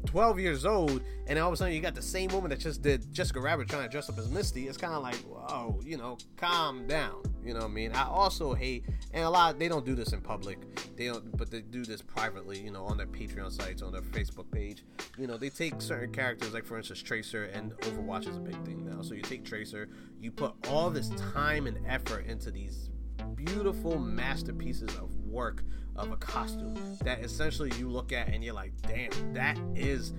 12 0.05 0.39
years 0.39 0.65
old, 0.65 1.01
and 1.27 1.37
all 1.37 1.47
of 1.47 1.53
a 1.53 1.57
sudden 1.57 1.73
you 1.73 1.81
got 1.81 1.95
the 1.95 2.01
same 2.01 2.29
woman 2.31 2.49
that 2.49 2.59
just 2.59 2.81
did 2.81 3.11
Jessica 3.13 3.39
Rabbit 3.39 3.69
trying 3.69 3.83
to 3.83 3.89
dress 3.89 4.09
up 4.09 4.17
as 4.17 4.29
Misty. 4.29 4.67
It's 4.67 4.77
kind 4.77 4.93
of 4.93 5.03
like, 5.03 5.15
whoa, 5.17 5.79
you 5.83 5.97
know, 5.97 6.17
calm 6.37 6.87
down. 6.87 7.21
You 7.43 7.53
know 7.53 7.61
what 7.61 7.69
I 7.69 7.73
mean? 7.73 7.91
I 7.93 8.03
also 8.03 8.53
hate, 8.53 8.85
and 9.13 9.23
a 9.23 9.29
lot 9.29 9.59
they 9.59 9.67
don't 9.67 9.85
do 9.85 9.95
this 9.95 10.13
in 10.13 10.21
public. 10.21 10.59
They 10.95 11.05
don't, 11.07 11.35
but 11.37 11.49
they 11.49 11.61
do 11.61 11.85
this 11.85 12.01
privately. 12.01 12.59
You 12.59 12.71
know, 12.71 12.85
on 12.85 12.97
their 12.97 13.07
Patreon 13.07 13.51
sites, 13.51 13.81
on 13.81 13.91
their 13.91 14.01
Facebook 14.01 14.51
page. 14.51 14.83
You 15.17 15.27
know, 15.27 15.37
they 15.37 15.49
take 15.49 15.81
certain 15.81 16.11
characters, 16.11 16.53
like 16.53 16.65
for 16.65 16.77
instance 16.77 17.01
Tracer, 17.01 17.45
and 17.45 17.71
Overwatch 17.77 18.27
is 18.27 18.37
a 18.37 18.41
big 18.41 18.61
thing 18.65 18.85
now. 18.89 19.01
So 19.01 19.13
you 19.13 19.21
take 19.21 19.45
Tracer, 19.45 19.89
you 20.19 20.31
put 20.31 20.53
all 20.67 20.89
this 20.89 21.09
time 21.33 21.67
and 21.67 21.77
effort 21.87 22.25
into 22.25 22.51
these 22.51 22.89
beautiful 23.35 23.97
masterpieces 23.99 24.95
of 24.95 25.15
work 25.25 25.63
of 25.99 26.11
a 26.11 26.17
costume 26.17 26.75
that 27.03 27.19
essentially 27.19 27.71
you 27.77 27.89
look 27.89 28.11
at 28.11 28.29
and 28.29 28.43
you're 28.43 28.53
like, 28.53 28.73
damn, 28.81 29.33
that 29.33 29.59
is 29.75 30.13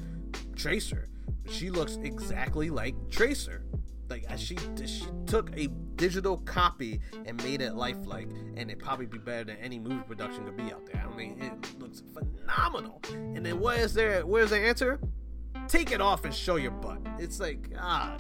Tracer. 0.55 1.09
She 1.49 1.71
looks 1.71 1.97
exactly 2.03 2.71
like 2.71 2.95
Tracer. 3.11 3.65
Like 4.09 4.27
she 4.37 4.57
she 4.85 5.05
took 5.27 5.57
a 5.57 5.69
digital 5.97 6.39
copy 6.39 7.01
and 7.27 7.43
made 7.45 7.61
it 7.63 7.75
lifelike, 7.75 8.29
and 8.57 8.71
it 8.71 8.79
probably 8.79 9.07
be 9.07 9.19
better 9.19 9.45
than 9.45 9.57
any 9.59 9.79
movie 9.79 10.03
production 10.07 10.45
could 10.45 10.57
be 10.57 10.65
out 10.65 10.85
there. 10.87 11.05
I 11.09 11.17
mean, 11.17 11.41
it 11.41 11.81
looks 11.81 12.03
phenomenal. 12.13 13.01
And 13.13 13.47
then 13.47 13.61
what 13.61 13.79
is 13.79 13.95
there? 13.95 14.27
Where's 14.27 14.51
the 14.51 14.59
answer? 14.59 15.01
Take 15.69 15.93
it 15.93 16.01
off 16.01 16.25
and 16.25 16.35
show 16.35 16.57
your 16.57 16.73
butt. 16.73 16.99
It's 17.19 17.39
like 17.39 17.71
ah, 17.79 18.17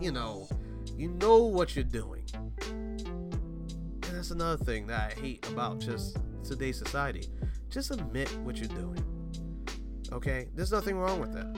you 0.00 0.10
know, 0.10 0.48
you 0.96 1.10
know 1.10 1.44
what 1.44 1.76
you're 1.76 1.84
doing. 1.84 2.24
And 2.70 4.16
that's 4.16 4.30
another 4.30 4.62
thing 4.64 4.86
that 4.86 5.12
I 5.12 5.20
hate 5.20 5.46
about 5.48 5.80
just 5.80 6.16
today's 6.44 6.78
society. 6.78 7.28
Just 7.68 7.90
admit 7.90 8.28
what 8.38 8.56
you're 8.56 8.68
doing. 8.68 9.04
Okay? 10.12 10.48
There's 10.54 10.72
nothing 10.72 10.96
wrong 10.96 11.20
with 11.20 11.32
that. 11.32 11.56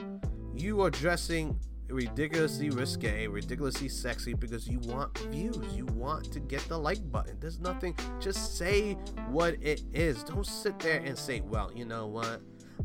You 0.55 0.81
are 0.81 0.89
dressing 0.89 1.59
ridiculously 1.89 2.69
risque, 2.69 3.27
ridiculously 3.27 3.89
sexy 3.89 4.33
because 4.33 4.67
you 4.67 4.79
want 4.79 5.17
views. 5.29 5.73
You 5.73 5.85
want 5.87 6.31
to 6.31 6.39
get 6.39 6.61
the 6.67 6.77
like 6.77 7.11
button. 7.11 7.37
There's 7.39 7.59
nothing. 7.59 7.95
Just 8.19 8.57
say 8.57 8.93
what 9.29 9.55
it 9.61 9.83
is. 9.93 10.23
Don't 10.23 10.45
sit 10.45 10.79
there 10.79 11.01
and 11.01 11.17
say, 11.17 11.41
well, 11.41 11.71
you 11.73 11.85
know 11.85 12.07
what? 12.07 12.41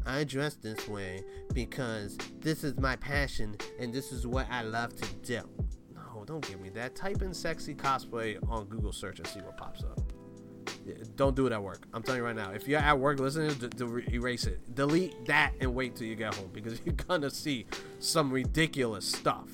I 0.06 0.24
dress 0.24 0.54
this 0.54 0.88
way 0.88 1.22
because 1.52 2.16
this 2.40 2.64
is 2.64 2.76
my 2.78 2.96
passion 2.96 3.56
and 3.78 3.92
this 3.92 4.12
is 4.12 4.26
what 4.26 4.46
I 4.50 4.62
love 4.62 4.94
to 4.96 5.14
do. 5.16 5.42
No, 5.94 6.24
don't 6.24 6.46
give 6.46 6.60
me 6.60 6.68
that. 6.70 6.94
Type 6.94 7.22
in 7.22 7.34
sexy 7.34 7.74
cosplay 7.74 8.38
on 8.48 8.66
Google 8.66 8.92
search 8.92 9.18
and 9.18 9.26
see 9.26 9.40
what 9.40 9.56
pops 9.56 9.82
up. 9.82 10.07
Don't 11.16 11.36
do 11.36 11.46
it 11.46 11.52
at 11.52 11.62
work. 11.62 11.86
I'm 11.92 12.02
telling 12.02 12.20
you 12.20 12.24
right 12.24 12.36
now. 12.36 12.50
If 12.50 12.68
you're 12.68 12.80
at 12.80 12.98
work 12.98 13.20
listening, 13.20 13.54
to, 13.58 14.02
erase 14.12 14.46
it. 14.46 14.74
Delete 14.74 15.26
that 15.26 15.52
and 15.60 15.74
wait 15.74 15.96
till 15.96 16.06
you 16.06 16.14
get 16.14 16.34
home 16.34 16.50
because 16.52 16.80
you're 16.84 16.94
gonna 16.94 17.30
see 17.30 17.66
some 17.98 18.30
ridiculous 18.30 19.06
stuff. 19.06 19.48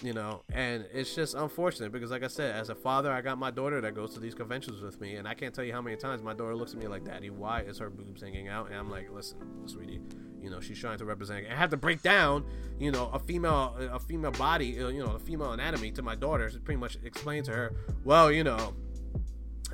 You 0.00 0.12
know, 0.12 0.42
and 0.52 0.86
it's 0.92 1.12
just 1.12 1.34
unfortunate 1.34 1.90
because, 1.90 2.12
like 2.12 2.22
I 2.22 2.28
said, 2.28 2.54
as 2.54 2.68
a 2.68 2.74
father, 2.76 3.10
I 3.10 3.20
got 3.20 3.36
my 3.36 3.50
daughter 3.50 3.80
that 3.80 3.96
goes 3.96 4.14
to 4.14 4.20
these 4.20 4.34
conventions 4.34 4.80
with 4.80 5.00
me, 5.00 5.16
and 5.16 5.26
I 5.26 5.34
can't 5.34 5.52
tell 5.52 5.64
you 5.64 5.72
how 5.72 5.82
many 5.82 5.96
times 5.96 6.22
my 6.22 6.34
daughter 6.34 6.54
looks 6.54 6.72
at 6.72 6.78
me 6.78 6.86
like, 6.86 7.04
"Daddy, 7.04 7.30
why 7.30 7.62
is 7.62 7.78
her 7.78 7.90
boobs 7.90 8.22
hanging 8.22 8.46
out?" 8.46 8.68
And 8.68 8.76
I'm 8.76 8.88
like, 8.88 9.10
"Listen, 9.10 9.38
sweetie, 9.66 10.00
you 10.42 10.50
know, 10.50 10.60
she's 10.60 10.78
trying 10.78 10.98
to 10.98 11.04
represent. 11.04 11.46
I 11.50 11.54
have 11.54 11.70
to 11.70 11.76
break 11.76 12.02
down, 12.02 12.44
you 12.78 12.90
know, 12.90 13.10
a 13.12 13.18
female, 13.18 13.74
a 13.78 13.98
female 13.98 14.30
body, 14.32 14.82
uh, 14.82 14.88
you 14.88 15.04
know, 15.04 15.12
a 15.12 15.18
female 15.18 15.52
anatomy 15.52 15.90
to 15.92 16.02
my 16.02 16.14
daughter 16.14 16.48
to 16.48 16.58
pretty 16.60 16.78
much 16.78 16.96
explain 17.04 17.42
to 17.44 17.52
her, 17.52 17.72
well, 18.04 18.30
you 18.30 18.44
know, 18.44 18.74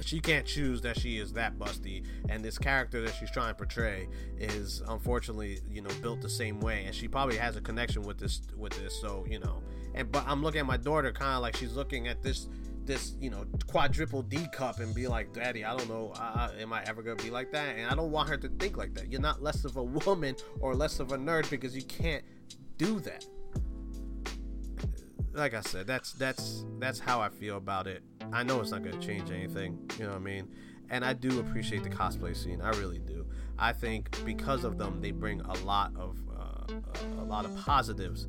she 0.00 0.20
can't 0.20 0.46
choose 0.46 0.80
that 0.82 0.98
she 0.98 1.18
is 1.18 1.32
that 1.32 1.58
busty 1.58 2.04
and 2.28 2.44
this 2.44 2.58
character 2.58 3.00
that 3.02 3.14
she's 3.14 3.30
trying 3.30 3.50
to 3.50 3.54
portray 3.54 4.08
is 4.38 4.82
unfortunately 4.88 5.60
you 5.68 5.80
know 5.80 5.90
built 6.02 6.20
the 6.20 6.28
same 6.28 6.60
way 6.60 6.84
and 6.84 6.94
she 6.94 7.06
probably 7.08 7.36
has 7.36 7.56
a 7.56 7.60
connection 7.60 8.02
with 8.02 8.18
this 8.18 8.42
with 8.56 8.72
this 8.80 9.00
so 9.00 9.24
you 9.28 9.38
know. 9.38 9.62
And 9.94 10.10
but 10.10 10.24
i'm 10.26 10.42
looking 10.42 10.60
at 10.60 10.66
my 10.66 10.76
daughter 10.76 11.12
kind 11.12 11.36
of 11.36 11.42
like 11.42 11.56
she's 11.56 11.74
looking 11.74 12.08
at 12.08 12.22
this 12.22 12.48
this 12.84 13.14
you 13.20 13.30
know 13.30 13.46
quadruple 13.66 14.22
d 14.22 14.46
cup 14.52 14.78
and 14.80 14.94
be 14.94 15.06
like 15.06 15.32
daddy 15.32 15.64
i 15.64 15.74
don't 15.74 15.88
know 15.88 16.12
uh, 16.16 16.50
am 16.58 16.72
i 16.72 16.82
ever 16.84 17.02
gonna 17.02 17.22
be 17.22 17.30
like 17.30 17.50
that? 17.52 17.76
And 17.76 17.90
i 17.90 17.94
don't 17.94 18.10
want 18.10 18.28
her 18.28 18.36
to 18.36 18.48
think 18.48 18.76
like 18.76 18.94
that. 18.94 19.10
You're 19.10 19.20
not 19.20 19.42
less 19.42 19.64
of 19.64 19.76
a 19.76 19.82
woman 19.82 20.36
or 20.60 20.74
less 20.74 21.00
of 21.00 21.12
a 21.12 21.16
nerd 21.16 21.48
because 21.50 21.74
you 21.74 21.82
can't 21.82 22.24
do 22.76 23.00
that 23.00 23.24
like 25.34 25.54
I 25.54 25.60
said, 25.60 25.86
that's 25.86 26.12
that's 26.12 26.64
that's 26.78 26.98
how 26.98 27.20
I 27.20 27.28
feel 27.28 27.56
about 27.56 27.86
it. 27.86 28.02
I 28.32 28.42
know 28.42 28.60
it's 28.60 28.70
not 28.70 28.82
going 28.82 28.98
to 28.98 29.06
change 29.06 29.30
anything, 29.30 29.78
you 29.98 30.04
know 30.04 30.10
what 30.10 30.16
I 30.16 30.20
mean? 30.20 30.48
And 30.90 31.04
I 31.04 31.12
do 31.12 31.40
appreciate 31.40 31.82
the 31.82 31.90
cosplay 31.90 32.36
scene. 32.36 32.60
I 32.60 32.70
really 32.70 32.98
do. 32.98 33.26
I 33.58 33.72
think 33.72 34.24
because 34.24 34.64
of 34.64 34.78
them, 34.78 35.00
they 35.00 35.10
bring 35.10 35.40
a 35.40 35.54
lot 35.64 35.92
of 35.96 36.18
uh, 36.36 36.74
a 37.20 37.24
lot 37.24 37.44
of 37.44 37.56
positives 37.56 38.28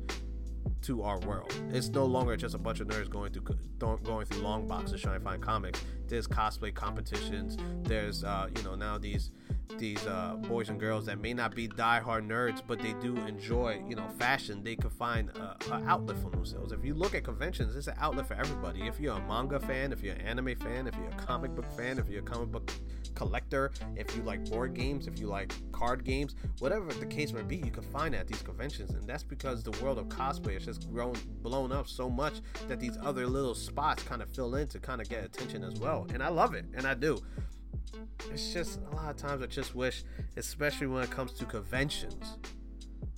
to 0.82 1.02
our 1.02 1.18
world. 1.20 1.52
It's 1.70 1.88
no 1.88 2.04
longer 2.04 2.36
just 2.36 2.54
a 2.54 2.58
bunch 2.58 2.80
of 2.80 2.88
nerds 2.88 3.08
going 3.08 3.32
through 3.32 3.56
going 3.78 4.26
through 4.26 4.42
long 4.42 4.66
boxes 4.66 5.00
trying 5.00 5.18
to 5.18 5.24
find 5.24 5.42
comics. 5.42 5.82
There's 6.08 6.26
cosplay 6.26 6.74
competitions. 6.74 7.56
There's 7.82 8.24
uh, 8.24 8.48
you 8.56 8.62
know 8.62 8.74
now 8.74 8.98
these 8.98 9.30
these 9.78 10.04
uh, 10.06 10.36
boys 10.48 10.68
and 10.68 10.78
girls 10.78 11.06
that 11.06 11.20
may 11.20 11.34
not 11.34 11.54
be 11.54 11.66
die-hard 11.68 12.26
nerds, 12.26 12.62
but 12.66 12.80
they 12.80 12.94
do 12.94 13.16
enjoy, 13.26 13.82
you 13.88 13.96
know, 13.96 14.08
fashion. 14.18 14.62
They 14.62 14.76
could 14.76 14.92
find 14.92 15.30
an 15.36 15.88
outlet 15.88 16.18
for 16.18 16.30
themselves. 16.30 16.72
If 16.72 16.84
you 16.84 16.94
look 16.94 17.14
at 17.14 17.24
conventions, 17.24 17.76
it's 17.76 17.86
an 17.86 17.96
outlet 17.98 18.26
for 18.26 18.34
everybody. 18.34 18.86
If 18.86 19.00
you're 19.00 19.16
a 19.16 19.26
manga 19.26 19.60
fan, 19.60 19.92
if 19.92 20.02
you're 20.02 20.14
an 20.14 20.22
anime 20.22 20.56
fan, 20.56 20.86
if 20.86 20.94
you're 20.96 21.08
a 21.08 21.24
comic 21.24 21.54
book 21.54 21.70
fan, 21.76 21.98
if 21.98 22.08
you're 22.08 22.20
a 22.20 22.24
comic 22.24 22.50
book 22.50 22.70
collector, 23.14 23.72
if 23.96 24.14
you 24.14 24.22
like 24.22 24.44
board 24.50 24.74
games, 24.74 25.06
if 25.06 25.18
you 25.18 25.26
like 25.26 25.52
card 25.72 26.04
games, 26.04 26.36
whatever 26.58 26.92
the 26.92 27.06
case 27.06 27.32
may 27.32 27.42
be, 27.42 27.56
you 27.56 27.70
can 27.70 27.82
find 27.84 28.14
it 28.14 28.18
at 28.18 28.28
these 28.28 28.42
conventions. 28.42 28.90
And 28.90 29.06
that's 29.06 29.22
because 29.22 29.62
the 29.62 29.72
world 29.82 29.98
of 29.98 30.06
cosplay 30.08 30.54
has 30.54 30.64
just 30.64 30.90
grown, 30.92 31.14
blown 31.42 31.72
up 31.72 31.88
so 31.88 32.08
much 32.08 32.40
that 32.68 32.78
these 32.78 32.98
other 33.02 33.26
little 33.26 33.54
spots 33.54 34.02
kind 34.02 34.22
of 34.22 34.28
fill 34.30 34.54
in 34.56 34.68
to 34.68 34.78
kind 34.78 35.00
of 35.00 35.08
get 35.08 35.24
attention 35.24 35.64
as 35.64 35.74
well. 35.80 36.06
And 36.12 36.22
I 36.22 36.28
love 36.28 36.54
it, 36.54 36.66
and 36.74 36.86
I 36.86 36.94
do 36.94 37.18
it's 38.30 38.52
just 38.52 38.80
a 38.92 38.96
lot 38.96 39.10
of 39.10 39.16
times 39.16 39.42
I 39.42 39.46
just 39.46 39.74
wish, 39.74 40.04
especially 40.36 40.86
when 40.86 41.02
it 41.02 41.10
comes 41.10 41.32
to 41.34 41.44
conventions, 41.44 42.36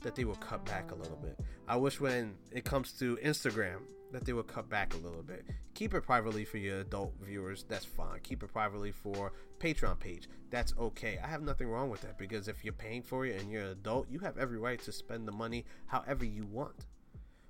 that 0.02 0.14
they 0.14 0.24
would 0.24 0.40
cut 0.40 0.64
back 0.64 0.92
a 0.92 0.94
little 0.94 1.16
bit. 1.16 1.38
I 1.66 1.76
wish 1.76 2.00
when 2.00 2.34
it 2.52 2.64
comes 2.64 2.92
to 2.94 3.16
Instagram 3.16 3.80
that 4.12 4.24
they 4.24 4.32
would 4.32 4.46
cut 4.46 4.68
back 4.68 4.94
a 4.94 4.98
little 4.98 5.22
bit. 5.22 5.44
Keep 5.74 5.94
it 5.94 6.02
privately 6.02 6.44
for 6.44 6.58
your 6.58 6.80
adult 6.80 7.14
viewers, 7.22 7.64
that's 7.68 7.84
fine. 7.84 8.20
Keep 8.22 8.42
it 8.42 8.52
privately 8.52 8.92
for 8.92 9.32
Patreon 9.58 9.98
page, 9.98 10.28
that's 10.50 10.74
okay. 10.78 11.18
I 11.22 11.26
have 11.26 11.42
nothing 11.42 11.68
wrong 11.68 11.90
with 11.90 12.00
that 12.02 12.18
because 12.18 12.48
if 12.48 12.64
you're 12.64 12.72
paying 12.72 13.02
for 13.02 13.26
it 13.26 13.40
and 13.40 13.50
you're 13.50 13.62
an 13.62 13.68
adult, 13.68 14.08
you 14.08 14.18
have 14.20 14.38
every 14.38 14.58
right 14.58 14.80
to 14.82 14.92
spend 14.92 15.28
the 15.28 15.32
money 15.32 15.64
however 15.86 16.24
you 16.24 16.46
want. 16.46 16.86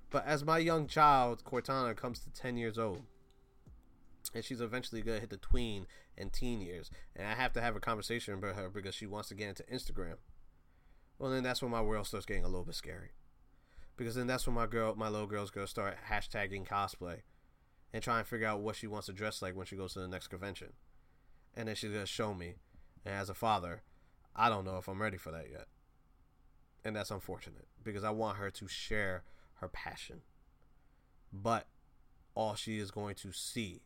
But 0.09 0.25
as 0.25 0.43
my 0.43 0.57
young 0.57 0.87
child, 0.87 1.43
Cortana, 1.43 1.95
comes 1.95 2.19
to 2.19 2.31
10 2.31 2.57
years 2.57 2.79
old, 2.79 3.03
and 4.33 4.43
she's 4.43 4.61
eventually 4.61 5.01
gonna 5.01 5.19
hit 5.19 5.29
the 5.29 5.37
tween 5.37 5.87
and 6.17 6.31
teen 6.31 6.61
years, 6.61 6.89
and 7.15 7.27
I 7.27 7.33
have 7.33 7.53
to 7.53 7.61
have 7.61 7.75
a 7.75 7.79
conversation 7.79 8.39
with 8.39 8.55
her 8.55 8.69
because 8.69 8.95
she 8.95 9.05
wants 9.05 9.29
to 9.29 9.35
get 9.35 9.49
into 9.49 9.63
Instagram. 9.63 10.15
Well, 11.17 11.31
then 11.31 11.43
that's 11.43 11.61
when 11.61 11.71
my 11.71 11.81
world 11.81 12.07
starts 12.07 12.25
getting 12.25 12.43
a 12.43 12.47
little 12.47 12.65
bit 12.65 12.75
scary, 12.75 13.11
because 13.97 14.15
then 14.15 14.27
that's 14.27 14.47
when 14.47 14.55
my 14.55 14.67
girl, 14.67 14.95
my 14.95 15.09
little 15.09 15.27
girl's 15.27 15.51
gonna 15.51 15.67
start 15.67 15.97
hashtagging 16.09 16.67
cosplay, 16.67 17.21
and 17.93 18.03
try 18.03 18.19
and 18.19 18.27
figure 18.27 18.47
out 18.47 18.61
what 18.61 18.75
she 18.75 18.87
wants 18.87 19.07
to 19.07 19.13
dress 19.13 19.41
like 19.41 19.55
when 19.55 19.65
she 19.65 19.75
goes 19.75 19.93
to 19.93 19.99
the 19.99 20.07
next 20.07 20.27
convention, 20.27 20.73
and 21.55 21.67
then 21.67 21.75
she's 21.75 21.91
gonna 21.91 22.05
show 22.05 22.33
me, 22.33 22.55
and 23.05 23.15
as 23.15 23.29
a 23.29 23.33
father, 23.33 23.81
I 24.35 24.49
don't 24.49 24.65
know 24.65 24.77
if 24.77 24.87
I'm 24.87 25.01
ready 25.01 25.17
for 25.17 25.31
that 25.31 25.49
yet, 25.51 25.67
and 26.85 26.95
that's 26.95 27.11
unfortunate 27.11 27.67
because 27.83 28.03
I 28.03 28.11
want 28.11 28.37
her 28.37 28.49
to 28.51 28.67
share 28.67 29.23
her 29.55 29.67
passion, 29.67 30.21
but 31.33 31.67
all 32.35 32.55
she 32.55 32.77
is 32.77 32.91
going 32.91 33.15
to 33.15 33.33
see 33.33 33.81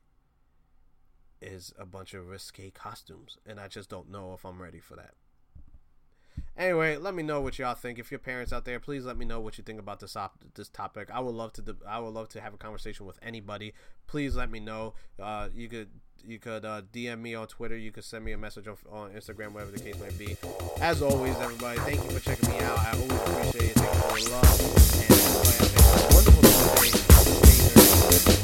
is 1.44 1.74
a 1.78 1.86
bunch 1.86 2.14
of 2.14 2.28
risque 2.28 2.72
costumes, 2.72 3.38
and 3.46 3.60
I 3.60 3.68
just 3.68 3.90
don't 3.90 4.10
know 4.10 4.34
if 4.34 4.46
I'm 4.46 4.62
ready 4.62 4.80
for 4.80 4.96
that. 4.96 5.14
Anyway, 6.58 6.98
let 6.98 7.16
me 7.16 7.24
know 7.24 7.42
what 7.42 7.58
y'all 7.58 7.74
think. 7.74 7.98
If 7.98 8.12
your 8.12 8.20
parents 8.20 8.54
out 8.54 8.66
there, 8.66 8.80
please 8.80 9.06
let 9.06 9.18
me 9.18 9.26
know 9.26 9.40
what 9.40 9.58
you 9.58 9.64
think 9.64 9.80
about 9.80 10.00
this 10.00 10.16
op- 10.16 10.44
this 10.54 10.70
topic. 10.70 11.10
I 11.12 11.20
would 11.20 11.34
love 11.34 11.54
to 11.54 11.62
de- 11.62 11.76
I 11.88 12.00
would 12.00 12.14
love 12.14 12.30
to 12.30 12.42
have 12.42 12.54
a 12.54 12.58
conversation 12.58 13.06
with 13.06 13.18
anybody. 13.24 13.74
Please 14.06 14.36
let 14.36 14.52
me 14.52 14.60
know. 14.60 14.94
Uh, 15.20 15.50
you 15.54 15.68
could 15.68 15.90
you 16.24 16.40
could 16.40 16.64
uh, 16.64 16.84
DM 16.94 17.22
me 17.22 17.34
on 17.36 17.48
Twitter. 17.48 17.76
You 17.76 17.92
could 17.92 18.04
send 18.04 18.24
me 18.24 18.32
a 18.34 18.38
message 18.38 18.68
on, 18.68 18.78
on, 18.92 19.12
Instagram, 19.12 19.54
whatever 19.54 19.72
the 19.72 19.80
case 19.80 20.00
might 20.00 20.18
be. 20.18 20.38
As 20.80 21.02
always, 21.02 21.36
everybody, 21.38 21.80
thank 21.82 22.04
you 22.04 22.10
for 22.12 22.24
checking 22.24 22.50
me 22.50 22.60
out. 22.60 22.78
I 22.80 22.92
always 22.92 23.12
appreciate 23.12 23.72
it. 23.72 23.76
Thank 23.76 23.94
you 23.94 24.02
for 24.02 24.20
the 24.20 24.32
love 24.32 24.62
and. 24.62 25.14
Have 25.84 26.12
a 26.12 26.16
wonderful 26.16 26.42
day. 28.36 28.43